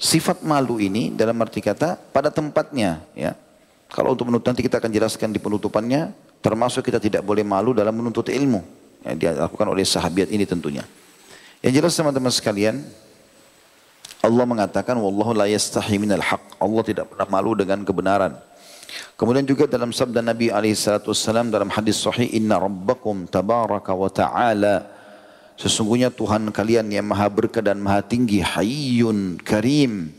[0.03, 3.39] Sifat malu ini dalam arti kata pada tempatnya ya.
[3.87, 6.11] Kalau untuk menuntut nanti kita akan jelaskan di penutupannya
[6.43, 8.67] termasuk kita tidak boleh malu dalam menuntut ilmu.
[9.07, 10.83] Yang dilakukan oleh sahabat ini tentunya.
[11.63, 12.83] Yang jelas teman-teman sekalian
[14.23, 16.43] Allah mengatakan wallahu la yastahi minal haq.
[16.63, 18.39] Allah tidak pernah malu dengan kebenaran.
[19.19, 20.79] Kemudian juga dalam sabda Nabi alaihi
[21.51, 25.03] dalam hadis sahih inna rabbakum tabaraka wa ta'ala
[25.63, 30.11] Sesungguhnya Tuhan kalian yang maha berkah dan maha tinggi, hayyun karim,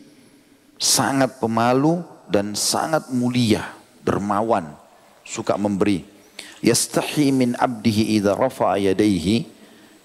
[0.80, 2.00] sangat pemalu
[2.32, 3.76] dan sangat mulia,
[4.08, 4.72] dermawan,
[5.28, 6.08] suka memberi.
[6.64, 9.44] Yastahi min abdihi idha rafa'a yadaihi,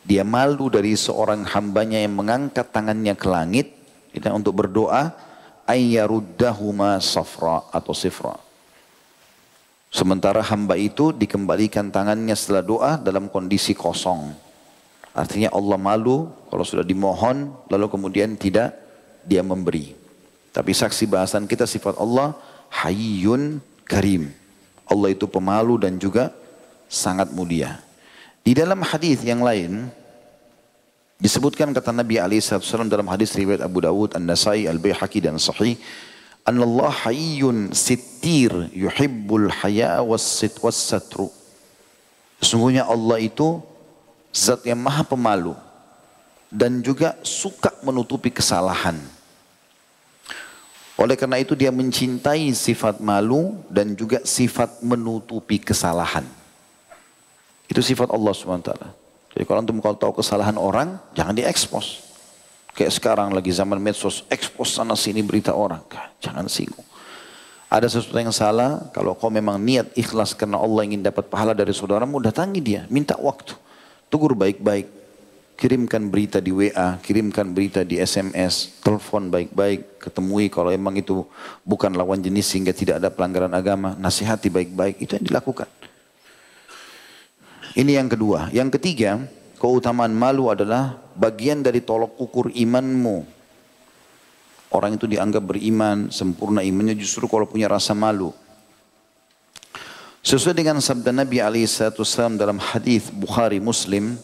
[0.02, 3.77] dia malu dari seorang hambanya yang mengangkat tangannya ke langit
[4.18, 5.14] kita untuk berdoa
[5.64, 8.35] ayyaruddahuma safra atau sifra.
[9.88, 14.37] Sementara hamba itu dikembalikan tangannya setelah doa dalam kondisi kosong.
[15.16, 18.76] Artinya Allah malu kalau sudah dimohon lalu kemudian tidak
[19.24, 19.96] dia memberi.
[20.52, 22.37] Tapi saksi bahasan kita sifat Allah
[22.68, 24.28] hayyun karim.
[24.88, 26.33] Allah itu pemalu dan juga
[26.88, 27.81] sangat mulia.
[28.44, 29.92] Di dalam hadis yang lain
[31.18, 35.78] disebutkan kata Nabi SAW dalam hadis riwayat Abu Dawud, An-Nasai, Al-Bayhaqi dan Sahih
[36.48, 41.28] An Allah hayyun sittir yuhibbul haya was satru.
[42.40, 43.61] Sesungguhnya Allah itu
[44.33, 45.57] Zat yang maha pemalu
[46.52, 48.96] dan juga suka menutupi kesalahan.
[50.96, 56.24] Oleh karena itu dia mencintai sifat malu dan juga sifat menutupi kesalahan.
[57.68, 58.72] Itu sifat Allah SWT.
[59.38, 62.03] Jadi kalau antum kalau tahu kesalahan orang, jangan diekspos.
[62.74, 65.79] Kayak sekarang lagi zaman medsos, ekspos sana sini berita orang.
[66.18, 66.83] Jangan singgung.
[67.70, 71.70] Ada sesuatu yang salah, kalau kau memang niat ikhlas karena Allah ingin dapat pahala dari
[71.70, 73.55] saudaramu, datangi dia, minta waktu.
[74.11, 74.90] Tegur baik-baik.
[75.55, 81.22] Kirimkan berita di WA, kirimkan berita di SMS, telepon baik-baik, ketemui kalau emang itu
[81.62, 85.77] bukan lawan jenis sehingga tidak ada pelanggaran agama, nasihati baik-baik, itu yang dilakukan.
[87.78, 88.50] Ini yang kedua.
[88.50, 89.22] Yang ketiga,
[89.62, 93.22] keutamaan malu adalah bagian dari tolok ukur imanmu.
[94.74, 98.34] Orang itu dianggap beriman, sempurna imannya justru kalau punya rasa malu.
[100.26, 104.18] Sesuai dengan sabda Nabi SAW dalam hadis Bukhari Muslim,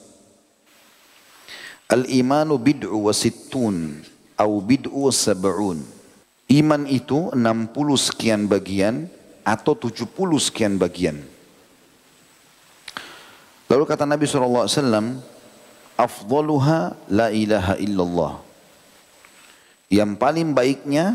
[1.86, 4.02] Al-imanu bid'u wa sittun
[4.34, 5.78] au bid'u sab'un.
[6.50, 9.06] Iman itu 60 sekian bagian
[9.46, 10.10] atau 70
[10.42, 11.33] sekian bagian.
[13.68, 14.68] Lalu kata Nabi SAW,
[15.94, 18.42] Afdaluha la ilaha illallah.
[19.88, 21.14] Yang paling baiknya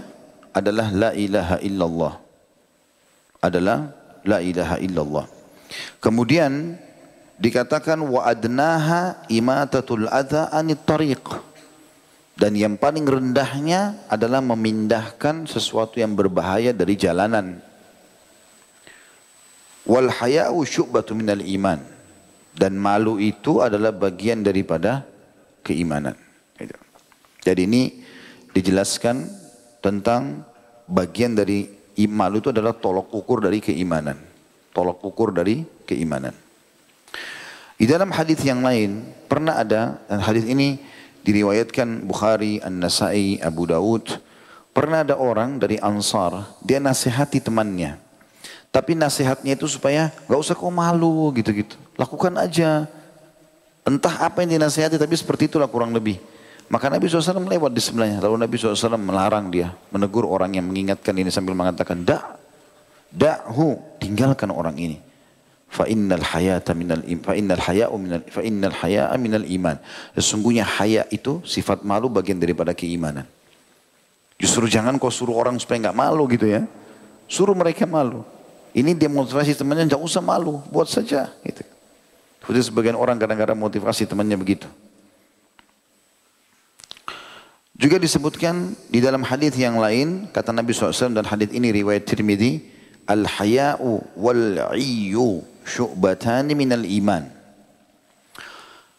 [0.55, 2.13] adalah la ilaha illallah.
[3.43, 3.91] Adalah
[4.23, 5.25] la ilaha illallah.
[5.99, 6.79] Kemudian
[7.35, 11.23] dikatakan wa adnaha imatatul adha anit tariq.
[12.39, 17.59] Dan yang paling rendahnya adalah memindahkan sesuatu yang berbahaya dari jalanan.
[19.83, 21.98] Wal haya'u syu'batu minal iman.
[22.59, 25.07] Dan malu itu adalah bagian daripada
[25.63, 26.19] keimanan.
[27.39, 28.03] Jadi ini
[28.51, 29.23] dijelaskan
[29.79, 30.43] tentang
[30.83, 31.71] bagian dari
[32.11, 34.19] malu itu adalah tolok ukur dari keimanan.
[34.75, 36.35] Tolok ukur dari keimanan.
[37.79, 40.83] Di dalam hadis yang lain pernah ada dan hadis ini
[41.23, 44.19] diriwayatkan Bukhari, An-Nasai, Abu Daud.
[44.75, 47.95] Pernah ada orang dari Ansar, dia nasihati temannya.
[48.69, 51.79] Tapi nasihatnya itu supaya gak usah kau malu gitu-gitu.
[51.99, 52.87] Lakukan aja.
[53.83, 56.15] Entah apa yang dinasihati tapi seperti itulah kurang lebih.
[56.71, 58.23] Maka Nabi SAW lewat di sebelahnya.
[58.23, 59.75] Lalu Nabi SAW melarang dia.
[59.91, 62.07] Menegur orang yang mengingatkan ini sambil mengatakan.
[62.07, 62.39] Da,
[63.11, 63.99] da'hu.
[63.99, 64.97] Tinggalkan orang ini.
[65.69, 69.77] Fa innal hayata minal im, fa innal haya'u minal fa innal haya'a minal iman.
[70.17, 73.29] Sesungguhnya haya itu sifat malu bagian daripada keimanan.
[74.41, 76.65] Justru jangan kau suruh orang supaya enggak malu gitu ya.
[77.29, 78.25] Suruh mereka malu.
[78.73, 81.61] Ini motivasi temannya jangan usah malu, buat saja gitu.
[82.49, 84.65] Seperti sebagian orang kadang-kadang motivasi temannya begitu.
[87.77, 92.65] Juga disebutkan di dalam hadis yang lain kata Nabi SAW dan hadis ini riwayat Tirmidzi
[93.05, 97.29] al-haya'u wal-'iyyu syu'batani minal iman.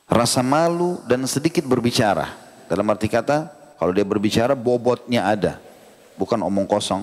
[0.06, 2.30] Rasa malu dan sedikit berbicara.
[2.70, 3.50] Dalam arti kata
[3.82, 5.58] kalau dia berbicara bobotnya ada.
[6.14, 7.02] Bukan omong kosong.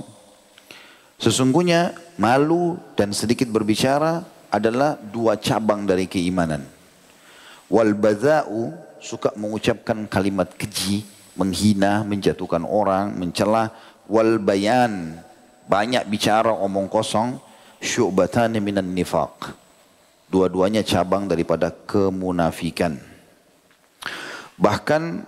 [1.20, 6.64] Sesungguhnya malu dan sedikit berbicara adalah dua cabang dari keimanan.
[7.68, 8.72] Wal badha'u
[9.04, 13.72] suka mengucapkan kalimat keji menghina, menjatuhkan orang, mencela,
[14.10, 15.22] wal bayan,
[15.70, 17.38] banyak bicara omong kosong,
[17.80, 19.54] syu'batan minan nifaq.
[20.28, 23.00] Dua-duanya cabang daripada kemunafikan.
[24.60, 25.24] Bahkan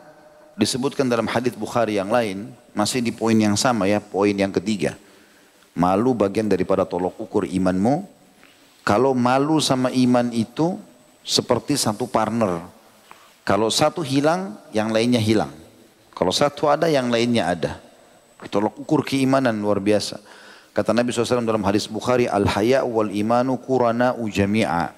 [0.60, 4.99] disebutkan dalam hadis Bukhari yang lain, masih di poin yang sama ya, poin yang ketiga.
[5.77, 8.18] Malu bagian daripada tolok ukur imanmu.
[8.89, 10.82] Kalau malu sama iman itu
[11.21, 12.65] seperti satu partner.
[13.45, 15.54] Kalau satu hilang, yang lainnya hilang.
[16.17, 17.78] Kalau satu ada, yang lainnya ada.
[18.49, 20.17] Tolok ukur keimanan luar biasa.
[20.73, 24.89] Kata Nabi SAW dalam hadis Bukhari, Al-haya wal imanu kurana ujami'a.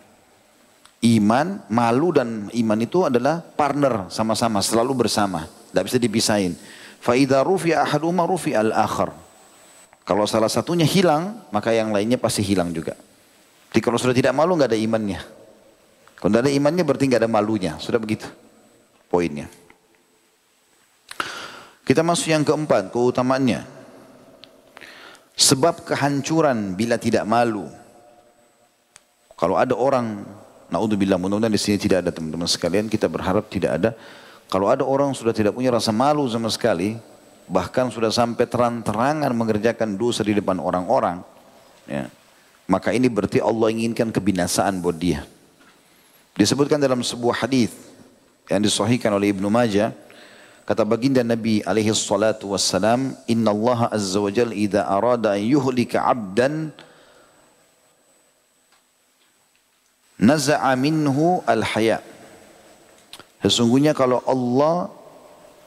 [1.04, 5.52] Iman, malu dan iman itu adalah partner sama-sama, selalu bersama.
[5.68, 6.56] Tidak bisa dipisahin.
[7.04, 9.12] Fa'idha rufi ahaduma rufi al-akhar.
[10.08, 12.96] Kalau salah satunya hilang, maka yang lainnya pasti hilang juga.
[13.72, 15.20] Jadi kalau sudah tidak malu, nggak ada imannya.
[16.20, 17.74] Kalau tidak ada imannya berarti nggak ada malunya.
[17.80, 18.28] Sudah begitu
[19.08, 19.48] poinnya.
[21.88, 23.68] Kita masuk yang keempat, keutamaannya.
[25.36, 27.68] Sebab kehancuran bila tidak malu.
[29.36, 30.22] Kalau ada orang,
[30.70, 33.90] naudzubillah, mudah-mudahan di sini tidak ada teman-teman sekalian, kita berharap tidak ada.
[34.48, 36.96] Kalau ada orang sudah tidak punya rasa malu sama sekali,
[37.50, 41.26] bahkan sudah sampai terang-terangan mengerjakan dosa di depan orang-orang,
[41.90, 42.06] ya,
[42.65, 45.24] maka ini berarti Allah inginkan kebinasaan buat dia.
[46.36, 47.74] Disebutkan dalam sebuah hadis
[48.47, 49.91] yang disahihkan oleh Ibnu Majah,
[50.71, 56.00] Kata baginda Nabi alaihi salatu wassalam, "Inna Allah azza wa jalla idza arada an yuhlika
[56.06, 56.71] 'abdan
[60.21, 62.00] naza'a minhu al-haya."
[63.43, 64.93] Sesungguhnya kalau Allah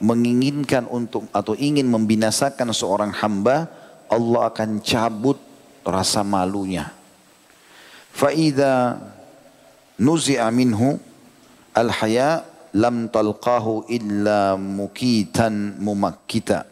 [0.01, 3.69] menginginkan untuk atau ingin membinasakan seorang hamba,
[4.09, 5.37] Allah akan cabut
[5.85, 6.89] rasa malunya.
[8.11, 8.97] Fa idza
[10.01, 10.97] nuzi'a minhu
[11.71, 12.43] al-haya
[12.75, 16.67] lam talqahu illa mukitan mumakkita.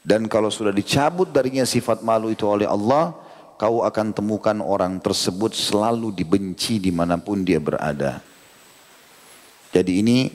[0.00, 3.12] Dan kalau sudah dicabut darinya sifat malu itu oleh Allah,
[3.60, 8.24] kau akan temukan orang tersebut selalu dibenci di mana pun dia berada.
[9.70, 10.32] Jadi ini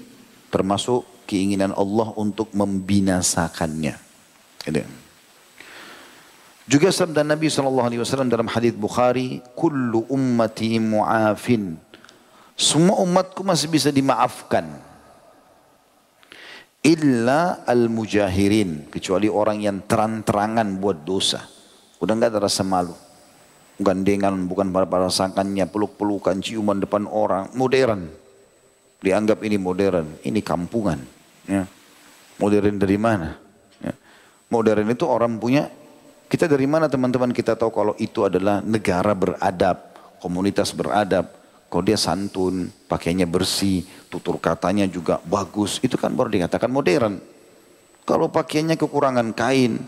[0.53, 3.95] termasuk keinginan Allah untuk membinasakannya.
[4.63, 5.04] Gitu.
[6.65, 11.77] Juga sabda Nabi SAW dalam hadis Bukhari, "Kullu ummati mu'afin
[12.55, 14.63] semua umatku masih bisa dimaafkan.
[16.79, 18.87] Illa al-mujahirin.
[18.87, 21.43] Kecuali orang yang terang-terangan buat dosa.
[21.99, 22.95] Udah nggak ada rasa malu.
[23.75, 27.51] Gandengan bukan pada rasakannya, peluk-pelukan, ciuman depan orang.
[27.59, 28.07] Modern.
[29.03, 30.23] Dianggap ini modern.
[30.23, 31.03] Ini kampungan.
[31.43, 31.67] Ya.
[32.39, 33.35] Modern dari mana?
[33.83, 33.91] Ya.
[34.47, 35.67] Modern itu orang punya,
[36.25, 39.77] kita dari mana teman-teman kita tahu kalau itu adalah negara beradab,
[40.17, 41.29] komunitas beradab,
[41.69, 47.21] kalau dia santun, pakainya bersih, tutur katanya juga bagus, itu kan baru dikatakan modern.
[48.05, 49.81] Kalau pakainya kekurangan kain,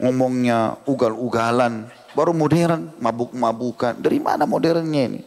[0.00, 3.96] ngomongnya ugal-ugalan, baru modern, mabuk-mabukan.
[4.00, 5.20] Dari mana modernnya ini?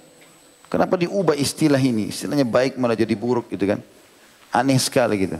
[0.67, 2.09] Kenapa diubah istilah ini?
[2.09, 3.79] Istilahnya baik malah jadi buruk gitu kan.
[4.51, 5.37] Aneh sekali gitu.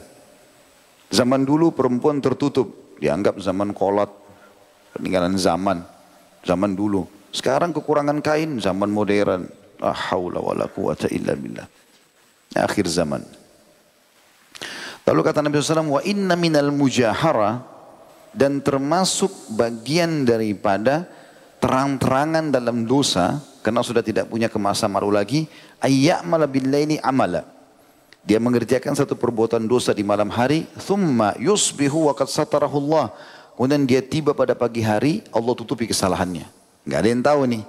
[1.12, 4.25] Zaman dulu perempuan tertutup, dianggap zaman kolot,
[4.96, 5.84] peninggalan zaman,
[6.48, 7.04] zaman dulu.
[7.36, 9.44] Sekarang kekurangan kain, zaman modern.
[9.76, 11.68] La haula wa la quwata illa billah.
[12.56, 13.20] Akhir zaman.
[15.06, 17.60] Lalu kata Nabi SAW, wa inna minal mujahara
[18.32, 21.08] dan termasuk bagian daripada
[21.64, 25.50] terang-terangan dalam dosa karena sudah tidak punya kemasa malu lagi
[25.82, 27.48] ayya'mala billaili amala
[28.22, 33.16] dia mengerjakan satu perbuatan dosa di malam hari thumma yusbihu wa qad satarahu Allah
[33.56, 36.48] kemudian dia tiba pada pagi hari Allah tutupi kesalahannya
[36.86, 37.64] enggak ada yang tahu nih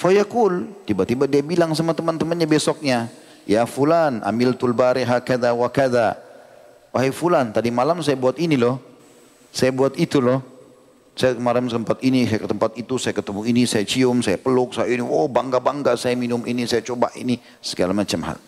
[0.00, 3.10] fayaqul tiba-tiba dia bilang sama teman-temannya besoknya
[3.44, 6.16] ya fulan amil tulbari hakada wa kada
[6.90, 8.94] wahai fulan tadi malam saya buat ini loh
[9.54, 10.42] saya buat itu loh.
[11.14, 14.74] Saya kemarin sempat ini, saya ke tempat itu, saya ketemu ini, saya cium, saya peluk,
[14.74, 18.38] saya ini, oh bangga-bangga saya minum ini, saya coba ini, segala macam hal.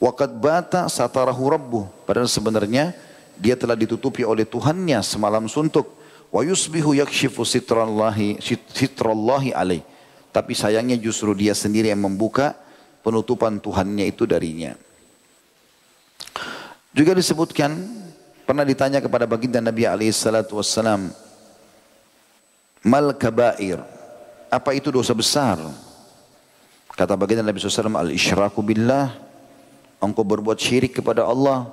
[0.00, 1.84] Waqad bata satarahu rabbuh.
[2.08, 2.96] Padahal sebenarnya
[3.38, 6.00] dia telah ditutupi oleh Tuhannya semalam suntuk.
[6.34, 8.42] Wa yusbihu yakshifu sitrallahi,
[8.74, 9.82] sitrallahi alaih.
[10.34, 12.58] Tapi sayangnya justru dia sendiri yang membuka
[13.06, 14.74] penutupan Tuhannya itu darinya.
[16.94, 18.02] Juga disebutkan
[18.44, 21.08] Pernah ditanya kepada baginda Nabi wassalam,
[22.84, 23.80] Mal kabair,
[24.52, 25.56] apa itu dosa besar?
[26.92, 29.16] Kata baginda Nabi SAW, Al-isyraku billah,
[29.96, 31.72] engkau berbuat syirik kepada Allah.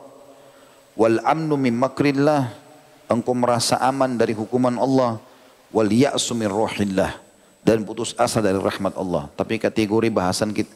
[0.96, 2.52] Wal amnu min makrillah,
[3.08, 5.20] engkau merasa aman dari hukuman Allah.
[5.72, 7.16] Wal ya'su min rohillah,
[7.64, 9.32] dan putus asa dari rahmat Allah.
[9.38, 10.74] Tapi kategori bahasan kita,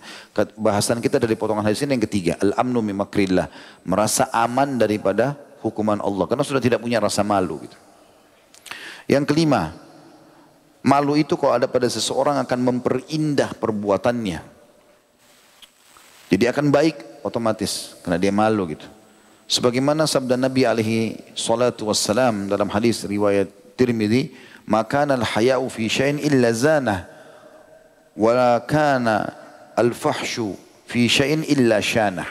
[0.56, 3.52] bahasan kita dari potongan hadis ini yang ketiga, al-amnu min makrillah,
[3.84, 5.36] merasa aman daripada
[5.66, 7.78] hukuman Allah karena sudah tidak punya rasa malu gitu.
[9.10, 9.74] Yang kelima,
[10.86, 14.40] malu itu kalau ada pada seseorang akan memperindah perbuatannya.
[16.26, 18.95] Jadi akan baik otomatis karena dia malu gitu.
[19.46, 24.34] Sebagaimana sabda Nabi alaihi salatu wassalam dalam hadis riwayat Tirmidzi,
[24.66, 27.06] "Maka al-haya'u fi syai'in illa zanah
[28.18, 29.30] wa kana
[29.78, 30.58] al-fahsyu
[30.90, 32.26] fi syai'in illa syanah."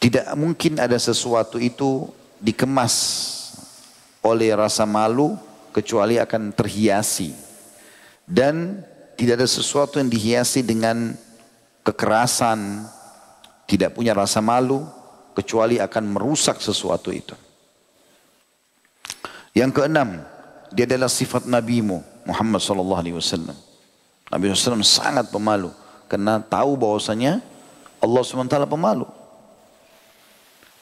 [0.00, 2.06] Tidak mungkin ada sesuatu itu
[2.38, 2.96] dikemas
[4.22, 5.34] oleh rasa malu
[5.74, 7.34] kecuali akan terhiasi.
[8.24, 8.86] Dan
[9.18, 11.18] tidak ada sesuatu yang dihiasi dengan
[11.82, 12.86] kekerasan,
[13.70, 14.82] tidak punya rasa malu
[15.30, 17.38] kecuali akan merusak sesuatu itu.
[19.54, 20.26] Yang keenam,
[20.74, 23.54] dia adalah sifat nabimu Muhammad sallallahu alaihi wasallam.
[24.30, 25.70] Nabi SAW sangat pemalu
[26.10, 27.42] karena tahu bahwasanya
[28.02, 29.06] Allah SWT pemalu.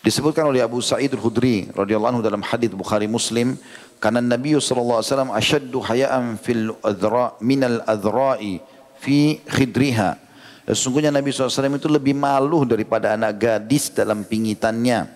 [0.05, 3.57] Disebutkan oleh Abu Sa'id al-Khudri radhiyallahu anhu dalam hadis Bukhari Muslim,
[4.01, 8.61] karena Nabi sallallahu alaihi wasallam asyaddu haya'an fil adra min al-adra'i
[9.01, 10.28] fi khidriha.
[10.69, 15.09] Sesungguhnya Nabi SAW itu lebih malu daripada anak gadis dalam pingitannya.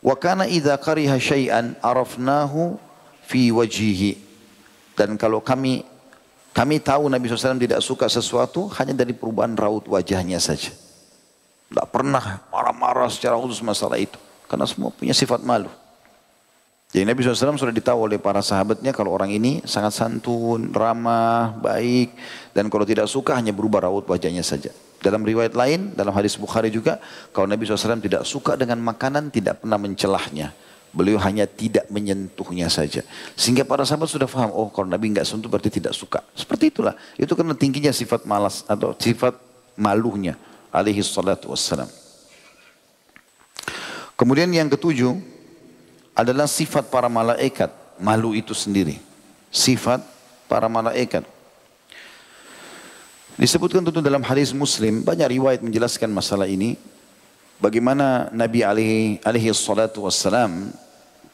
[0.00, 2.80] Wa kana idza kariha syai'an arafnahu
[3.28, 4.16] fi wajhihi.
[4.96, 5.84] Dan kalau kami
[6.56, 10.72] kami tahu Nabi SAW tidak suka sesuatu hanya dari perubahan raut wajahnya saja.
[11.68, 14.16] Tidak pernah marah-marah secara khusus masalah itu.
[14.48, 15.68] Karena semua punya sifat malu.
[16.94, 22.14] Jadi Nabi SAW sudah ditahu oleh para sahabatnya kalau orang ini sangat santun, ramah, baik.
[22.54, 24.70] Dan kalau tidak suka hanya berubah raut wajahnya saja.
[25.02, 27.02] Dalam riwayat lain, dalam hadis Bukhari juga,
[27.34, 30.54] kalau Nabi SAW tidak suka dengan makanan, tidak pernah mencelahnya.
[30.94, 33.02] Beliau hanya tidak menyentuhnya saja.
[33.34, 36.22] Sehingga para sahabat sudah faham, oh kalau Nabi nggak sentuh berarti tidak suka.
[36.38, 36.94] Seperti itulah.
[37.18, 39.34] Itu karena tingginya sifat malas atau sifat
[39.74, 40.38] malunya
[40.70, 41.90] alaihi salatu wassalam.
[44.14, 45.33] Kemudian yang ketujuh
[46.14, 49.02] adalah sifat para malaikat, malu itu sendiri.
[49.50, 50.00] Sifat
[50.46, 51.26] para malaikat.
[53.34, 56.78] Disebutkan tentu dalam hadis Muslim, banyak riwayat menjelaskan masalah ini.
[57.58, 60.70] Bagaimana Nabi alaihi, alaihi salatu wassalam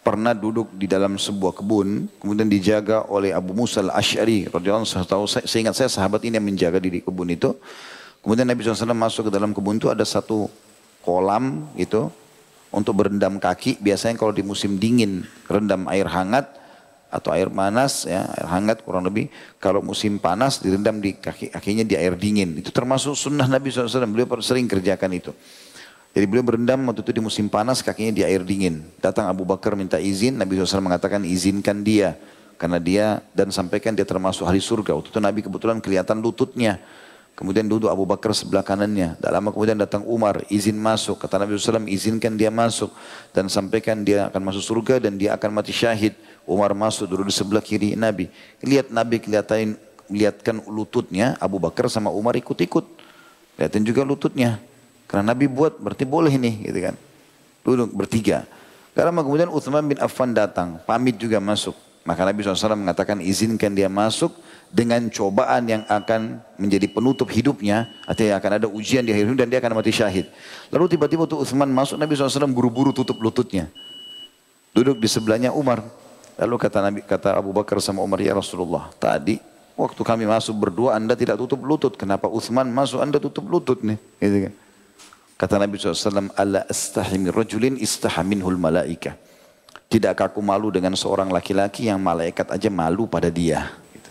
[0.01, 4.49] pernah duduk di dalam sebuah kebun, kemudian dijaga oleh Abu Musa al-Ash'ari.
[4.49, 4.89] Anhu,
[5.28, 7.53] saya sahabat ini yang menjaga di kebun itu.
[8.24, 10.49] Kemudian Nabi SAW masuk ke dalam kebun itu ada satu
[11.05, 12.12] kolam gitu
[12.71, 13.79] untuk berendam kaki.
[13.83, 16.47] Biasanya kalau di musim dingin rendam air hangat
[17.11, 19.29] atau air panas ya air hangat kurang lebih.
[19.59, 22.55] Kalau musim panas direndam di kaki kakinya di air dingin.
[22.59, 24.07] Itu termasuk sunnah Nabi SAW.
[24.07, 25.35] Beliau sering kerjakan itu.
[26.11, 28.83] Jadi beliau berendam waktu itu di musim panas kakinya di air dingin.
[28.99, 32.18] Datang Abu Bakar minta izin, Nabi SAW mengatakan izinkan dia.
[32.61, 34.93] Karena dia dan sampaikan dia termasuk ahli surga.
[34.93, 36.83] Waktu itu Nabi kebetulan kelihatan lututnya.
[37.41, 39.16] Kemudian duduk Abu Bakar sebelah kanannya.
[39.16, 41.16] Tak lama kemudian datang Umar, izin masuk.
[41.16, 42.93] Kata Nabi SAW, izinkan dia masuk.
[43.32, 46.12] Dan sampaikan dia akan masuk surga dan dia akan mati syahid.
[46.45, 48.28] Umar masuk duduk di sebelah kiri Nabi.
[48.61, 49.80] Lihat Nabi kelihatan
[50.12, 52.84] lihatkan lututnya, Abu Bakar sama Umar ikut-ikut.
[53.57, 54.61] Lihatin juga lututnya.
[55.09, 56.95] Karena Nabi buat berarti boleh nih gitu kan.
[57.64, 58.45] Duduk bertiga.
[58.93, 61.72] Karena kemudian Uthman bin Affan datang, pamit juga masuk.
[62.01, 64.32] Maka Nabi SAW mengatakan izinkan dia masuk
[64.72, 69.48] dengan cobaan yang akan menjadi penutup hidupnya, artinya akan ada ujian di akhir hidup dan
[69.53, 70.30] dia akan mati syahid.
[70.72, 73.68] Lalu tiba-tiba waktu Uthman masuk, Nabi SAW buru-buru tutup lututnya.
[74.72, 75.84] Duduk di sebelahnya Umar.
[76.40, 79.36] Lalu kata Nabi kata Abu Bakar sama Umar, "Ya Rasulullah, tadi
[79.76, 82.01] waktu kami masuk berdua Anda tidak tutup lutut.
[82.01, 84.55] Kenapa Uthman masuk Anda tutup lutut nih?" Gitu kan.
[85.36, 89.20] Kata Nabi SAW, "Alla astahimi rajulin istahaminhul malaika."
[89.91, 93.74] Tidakkah aku malu dengan seorang laki-laki yang malaikat aja malu pada dia?
[93.91, 94.11] Gitu.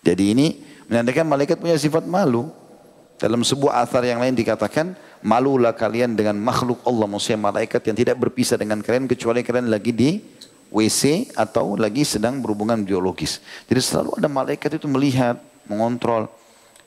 [0.00, 0.46] Jadi ini
[0.88, 2.48] menandakan malaikat punya sifat malu.
[3.20, 8.16] Dalam sebuah athar yang lain dikatakan, malulah kalian dengan makhluk Allah, maksudnya malaikat yang tidak
[8.16, 10.24] berpisah dengan kalian kecuali kalian lagi di
[10.72, 13.44] WC atau lagi sedang berhubungan biologis.
[13.68, 15.36] Jadi selalu ada malaikat itu melihat,
[15.68, 16.32] mengontrol.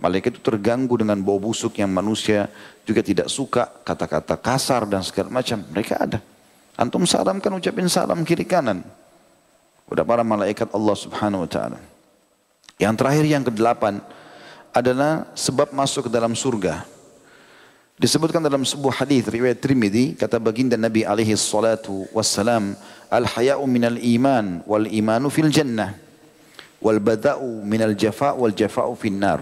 [0.01, 2.49] Malaikat itu terganggu dengan bau busuk yang manusia
[2.81, 5.61] juga tidak suka, kata-kata kasar dan segala macam.
[5.69, 6.17] Mereka ada.
[6.77, 8.85] Antum salam kan ucapin salam kiri kanan.
[9.89, 11.79] Udah para malaikat Allah subhanahu wa ta'ala.
[12.77, 13.97] Yang terakhir yang kedelapan
[14.69, 16.85] adalah sebab masuk ke dalam surga.
[17.97, 22.77] Disebutkan dalam sebuah hadis riwayat Trimidi kata baginda Nabi alaihi salatu wassalam
[23.09, 25.97] al haya'u minal iman wal imanu fil jannah
[26.77, 29.41] wal bada'u minal jafa wal jafa'u fin nar.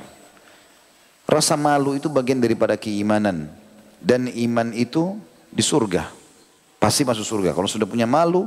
[1.27, 3.51] Rasa malu itu bagian daripada keimanan
[3.99, 5.19] dan iman itu
[5.51, 6.24] di surga.
[6.85, 7.57] Pasti masuk surga.
[7.57, 8.45] Kalau sudah punya malu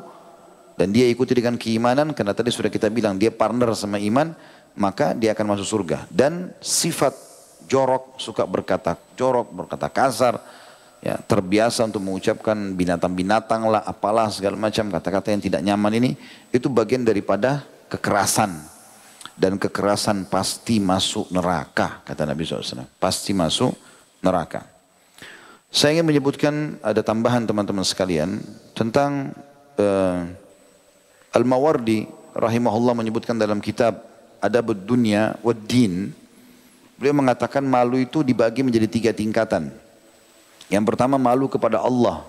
[0.79, 4.31] dan dia ikuti dengan keimanan, karena tadi sudah kita bilang dia partner sama iman,
[4.79, 6.07] maka dia akan masuk surga.
[6.07, 7.19] Dan sifat
[7.67, 10.39] jorok, suka berkata jorok, berkata kasar,
[11.03, 16.11] ya, terbiasa untuk mengucapkan binatang-binatang lah, apalah segala macam kata-kata yang tidak nyaman ini,
[16.55, 18.55] itu bagian daripada kekerasan.
[19.35, 22.87] Dan kekerasan pasti masuk neraka, kata Nabi SAW.
[23.03, 23.75] Pasti masuk
[24.23, 24.78] neraka.
[25.69, 28.41] Saya ingin menyebutkan ada tambahan teman-teman sekalian
[28.73, 29.37] tentang
[29.77, 30.25] uh,
[31.37, 34.01] Al-Mawardi rahimahullah menyebutkan dalam kitab
[34.41, 36.09] Adab Dunia wa Din
[36.97, 39.69] beliau mengatakan malu itu dibagi menjadi tiga tingkatan.
[40.73, 42.25] Yang pertama malu kepada Allah.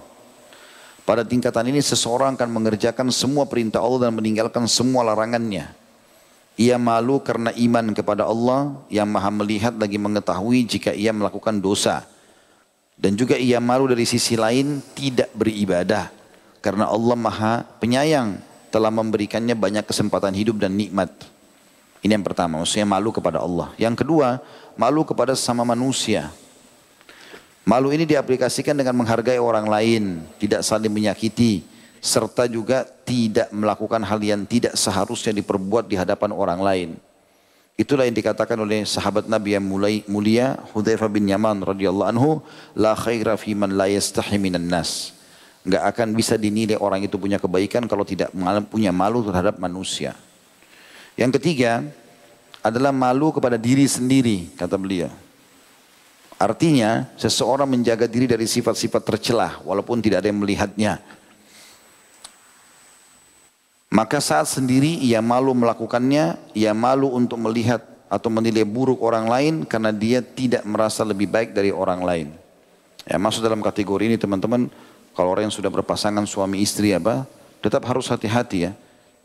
[1.07, 5.73] Pada tingkatan ini seseorang akan mengerjakan semua perintah Allah dan meninggalkan semua larangannya.
[6.59, 12.05] Ia malu karena iman kepada Allah yang maha melihat lagi mengetahui jika ia melakukan dosa.
[12.99, 16.11] Dan juga ia malu dari sisi lain tidak beribadah.
[16.59, 18.35] Karena Allah maha penyayang
[18.67, 21.07] telah memberikannya banyak kesempatan hidup dan nikmat.
[22.03, 23.71] Ini yang pertama, maksudnya malu kepada Allah.
[23.79, 24.43] Yang kedua,
[24.75, 26.27] malu kepada sama manusia.
[27.63, 30.03] Malu ini diaplikasikan dengan menghargai orang lain,
[30.35, 31.63] tidak saling menyakiti,
[31.99, 36.89] serta juga tidak melakukan hal yang tidak seharusnya diperbuat di hadapan orang lain.
[37.79, 42.43] Itulah yang dikatakan oleh sahabat Nabi yang mulai mulia Hudzaifah bin Yaman radhiyallahu anhu,
[42.75, 45.15] la khaira fi man la yastahi minan nas.
[45.63, 48.35] Enggak akan bisa dinilai orang itu punya kebaikan kalau tidak
[48.67, 50.11] punya malu terhadap manusia.
[51.15, 51.87] Yang ketiga
[52.59, 55.07] adalah malu kepada diri sendiri, kata beliau.
[56.35, 60.99] Artinya seseorang menjaga diri dari sifat-sifat tercelah walaupun tidak ada yang melihatnya.
[63.89, 69.53] Maka saat sendiri ia malu melakukannya, ia malu untuk melihat atau menilai buruk orang lain
[69.65, 72.27] karena dia tidak merasa lebih baik dari orang lain.
[73.09, 74.69] Ya, masuk dalam kategori ini teman-teman,
[75.17, 77.25] kalau orang yang sudah berpasangan suami istri apa,
[77.65, 78.71] tetap harus hati-hati ya.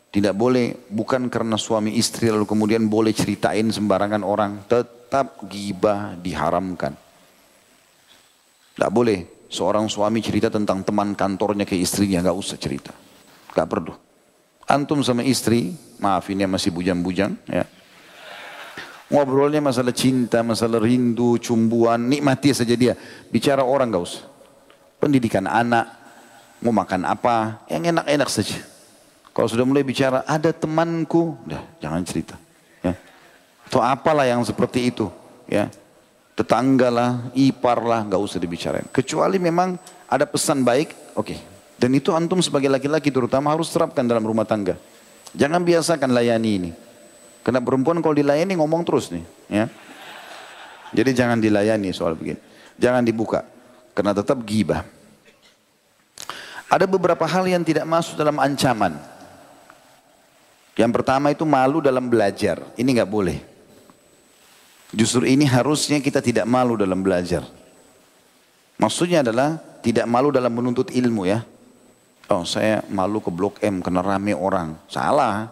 [0.09, 4.65] Tidak boleh, bukan karena suami istri lalu kemudian boleh ceritain sembarangan orang.
[4.65, 6.97] Tetap gibah diharamkan.
[8.73, 12.95] Tidak boleh seorang suami cerita tentang teman kantornya ke istrinya, nggak usah cerita.
[13.53, 14.04] Nggak perlu.
[14.65, 17.65] Antum sama istri, maaf ini masih bujang-bujang ya.
[19.05, 22.97] Ngobrolnya masalah cinta, masalah rindu, cumbuan, nikmati saja dia.
[23.29, 24.25] Bicara orang gak usah.
[24.97, 25.85] Pendidikan anak,
[26.65, 28.57] mau makan apa, yang enak-enak saja.
[29.29, 32.33] Kalau sudah mulai bicara, ada temanku, dah jangan cerita.
[32.81, 32.97] Ya.
[33.69, 35.05] Atau apalah yang seperti itu.
[35.45, 35.69] Ya.
[36.33, 38.89] Tetangga lah, ipar lah, gak usah dibicarain.
[38.89, 39.77] Kecuali memang
[40.09, 41.29] ada pesan baik, oke.
[41.29, 41.37] Okay,
[41.75, 44.79] dan itu antum sebagai laki-laki terutama harus terapkan dalam rumah tangga.
[45.35, 46.71] Jangan biasakan layani ini.
[47.43, 49.25] Karena perempuan kalau dilayani ngomong terus nih.
[49.51, 49.65] Ya.
[50.95, 52.39] Jadi jangan dilayani soal begini.
[52.79, 53.43] Jangan dibuka.
[53.91, 54.87] Karena tetap gibah.
[56.71, 58.97] Ada beberapa hal yang tidak masuk dalam ancaman.
[60.75, 62.63] Yang pertama itu malu dalam belajar.
[62.79, 63.37] Ini nggak boleh.
[64.95, 67.43] Justru ini harusnya kita tidak malu dalam belajar.
[68.79, 71.43] Maksudnya adalah tidak malu dalam menuntut ilmu ya.
[72.25, 74.73] Oh saya malu ke Blok M karena rame orang.
[74.89, 75.49] Salah.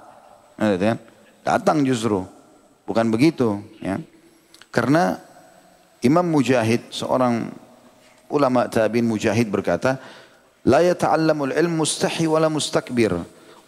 [0.58, 0.98] Nah, kan?
[1.46, 2.26] Datang justru.
[2.90, 3.62] Bukan begitu.
[3.78, 4.02] Ya.
[4.74, 5.22] Karena
[6.02, 7.54] Imam Mujahid, seorang
[8.28, 10.02] ulama tabi'in Mujahid berkata,
[10.66, 13.14] La yata'allamul ilmu mustahi wala mustakbir.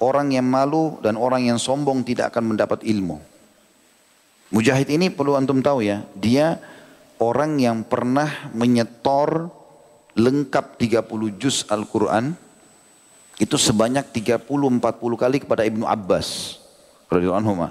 [0.01, 3.21] Orang yang malu dan orang yang sombong tidak akan mendapat ilmu.
[4.51, 6.59] Mujahid ini perlu antum tahu ya, dia
[7.19, 9.47] orang yang pernah menyetor
[10.15, 12.35] lengkap 30 juz Al-Quran
[13.35, 14.47] Itu sebanyak 30-40
[15.19, 16.59] kali kepada Ibnu Abbas.
[17.11, 17.67] Radhiyallahu anhu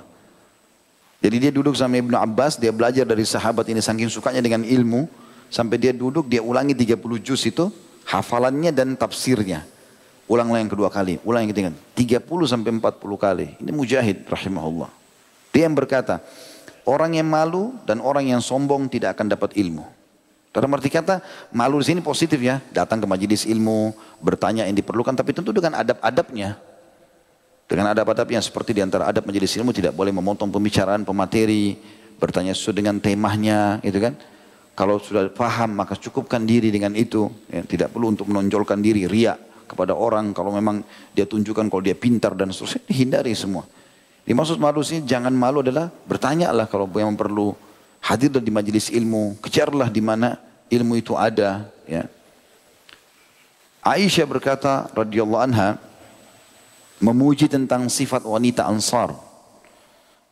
[1.24, 5.08] Jadi dia duduk sama Ibnu Abbas, dia belajar dari sahabat ini saking sukanya dengan ilmu.
[5.48, 7.72] Sampai dia duduk, dia ulangi 30 juz itu,
[8.04, 9.64] hafalannya dan tafsirnya.
[10.24, 11.70] Ulanglah yang kedua kali, ulang yang ketiga.
[12.24, 13.48] 30 sampai 40 kali.
[13.60, 14.88] Ini mujahid rahimahullah.
[15.52, 16.24] Dia yang berkata,
[16.88, 19.84] orang yang malu dan orang yang sombong tidak akan dapat ilmu.
[20.54, 21.18] Dalam arti kata,
[21.50, 22.62] malu di sini positif ya.
[22.70, 23.90] Datang ke majelis ilmu,
[24.22, 26.54] bertanya yang diperlukan, tapi tentu dengan adab-adabnya.
[27.66, 31.74] Dengan adab-adabnya seperti di antara adab majelis ilmu tidak boleh memotong pembicaraan pemateri,
[32.22, 34.14] bertanya sesuai dengan temahnya, gitu kan.
[34.78, 37.26] Kalau sudah paham maka cukupkan diri dengan itu.
[37.50, 40.86] Ya, tidak perlu untuk menonjolkan diri, riak kepada orang kalau memang
[41.16, 43.66] dia tunjukkan kalau dia pintar dan seterusnya hindari semua.
[44.22, 47.52] Dimaksud malu sih jangan malu adalah bertanyalah kalau yang perlu
[48.04, 50.36] hadirlah di majelis ilmu, kejarlah di mana
[50.68, 52.04] ilmu itu ada ya.
[53.84, 55.76] Aisyah berkata radhiyallahu anha
[57.00, 59.12] memuji tentang sifat wanita Ansar.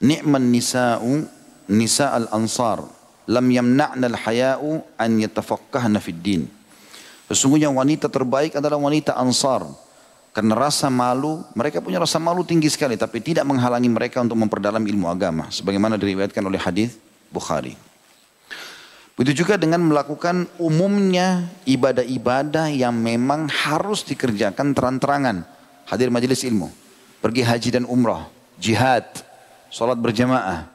[0.02, 1.24] Ni'man nisa'u
[1.70, 2.82] nisa' al-Ansar
[3.30, 6.42] lam yamna'na al-haya'u an yatafaqqahna fid din.
[7.30, 9.64] Sesungguhnya wanita terbaik adalah wanita ansar.
[10.32, 12.96] Karena rasa malu, mereka punya rasa malu tinggi sekali.
[12.96, 15.48] Tapi tidak menghalangi mereka untuk memperdalam ilmu agama.
[15.52, 16.96] Sebagaimana diriwayatkan oleh hadis
[17.32, 17.74] Bukhari.
[19.16, 25.44] Begitu juga dengan melakukan umumnya ibadah-ibadah yang memang harus dikerjakan terang-terangan.
[25.88, 26.68] Hadir majelis ilmu.
[27.20, 28.28] Pergi haji dan umrah.
[28.56, 29.04] Jihad.
[29.68, 30.68] Sholat berjamaah.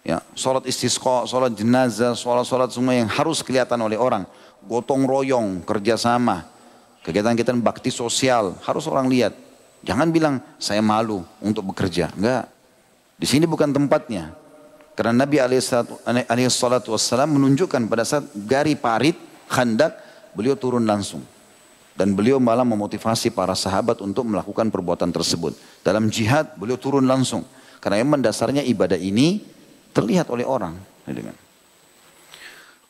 [0.00, 4.24] Ya, sholat istisqa, sholat jenazah, sholat-sholat semua yang harus kelihatan oleh orang
[4.64, 6.44] gotong royong, kerjasama,
[7.04, 9.32] kegiatan-kegiatan bakti sosial, harus orang lihat.
[9.80, 12.44] Jangan bilang saya malu untuk bekerja, enggak.
[13.16, 14.36] Di sini bukan tempatnya.
[15.00, 19.16] Karena Nabi SAW menunjukkan pada saat gari parit,
[19.48, 19.96] khandak,
[20.36, 21.24] beliau turun langsung.
[21.96, 25.56] Dan beliau malah memotivasi para sahabat untuk melakukan perbuatan tersebut.
[25.80, 27.48] Dalam jihad beliau turun langsung.
[27.80, 29.40] Karena yang mendasarnya ibadah ini
[29.96, 30.76] terlihat oleh orang.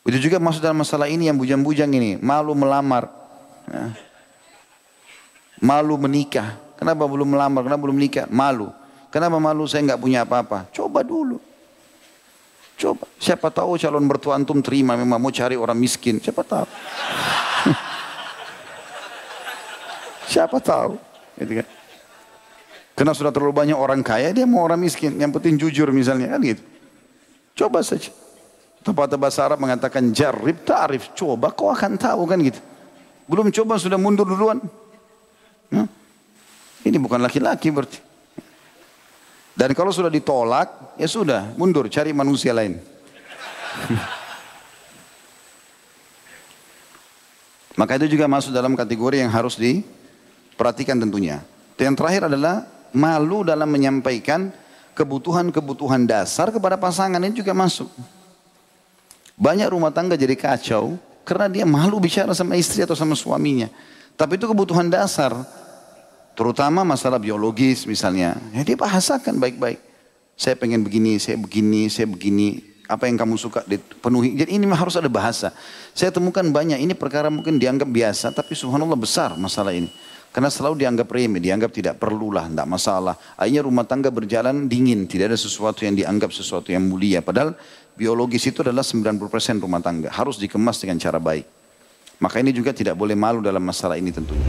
[0.03, 2.19] Itu juga masuk dalam masalah ini yang bujang-bujang ini.
[2.19, 3.07] Malu melamar.
[3.71, 3.95] Ya.
[5.63, 6.59] Malu menikah.
[6.75, 7.63] Kenapa belum melamar?
[7.63, 8.27] Kenapa belum menikah?
[8.27, 8.67] Malu.
[9.15, 9.63] Kenapa malu?
[9.63, 10.67] Saya nggak punya apa-apa.
[10.75, 11.50] Coba dulu.
[12.81, 13.05] Coba.
[13.21, 16.17] Siapa tahu calon mertua antum terima memang mau cari orang miskin.
[16.17, 16.65] Siapa tahu.
[20.33, 20.97] Siapa tahu.
[21.37, 21.67] Gitu kan.
[22.97, 25.13] Karena sudah terlalu banyak orang kaya, dia mau orang miskin.
[25.21, 26.33] Yang penting jujur misalnya.
[26.33, 26.65] Kan gitu.
[27.53, 28.09] Coba saja.
[28.81, 31.13] Tempat bahasa Arab mengatakan jarib ta'rif.
[31.13, 32.57] Coba kau akan tahu kan gitu.
[33.29, 34.57] Belum coba sudah mundur duluan.
[35.69, 35.85] Nah,
[36.81, 38.10] ini bukan laki-laki berarti.
[39.61, 42.81] Dan kalau sudah ditolak, ya sudah mundur cari manusia lain.
[47.77, 51.45] Maka itu juga masuk dalam kategori yang harus diperhatikan tentunya.
[51.77, 54.49] Dan yang terakhir adalah malu dalam menyampaikan
[54.97, 57.93] kebutuhan-kebutuhan dasar kepada pasangan ini juga masuk.
[59.37, 63.69] Banyak rumah tangga jadi kacau karena dia malu bicara sama istri atau sama suaminya.
[64.17, 65.60] Tapi itu kebutuhan dasar.
[66.35, 68.39] Terutama masalah biologis misalnya.
[68.55, 69.79] Ya dia bahasakan baik-baik.
[70.39, 72.71] Saya pengen begini, saya begini, saya begini.
[72.91, 74.35] Apa yang kamu suka dipenuhi.
[74.35, 75.55] Jadi ini harus ada bahasa.
[75.95, 76.81] Saya temukan banyak.
[76.81, 78.35] Ini perkara mungkin dianggap biasa.
[78.35, 79.87] Tapi subhanallah besar masalah ini.
[80.31, 83.15] Karena selalu dianggap remeh, dianggap tidak perlulah, tidak masalah.
[83.35, 87.19] Akhirnya rumah tangga berjalan dingin, tidak ada sesuatu yang dianggap sesuatu yang mulia.
[87.19, 87.51] Padahal
[87.99, 89.19] biologis itu adalah 90%
[89.59, 90.07] rumah tangga.
[90.07, 91.43] Harus dikemas dengan cara baik.
[92.23, 94.47] Maka ini juga tidak boleh malu dalam masalah ini tentunya.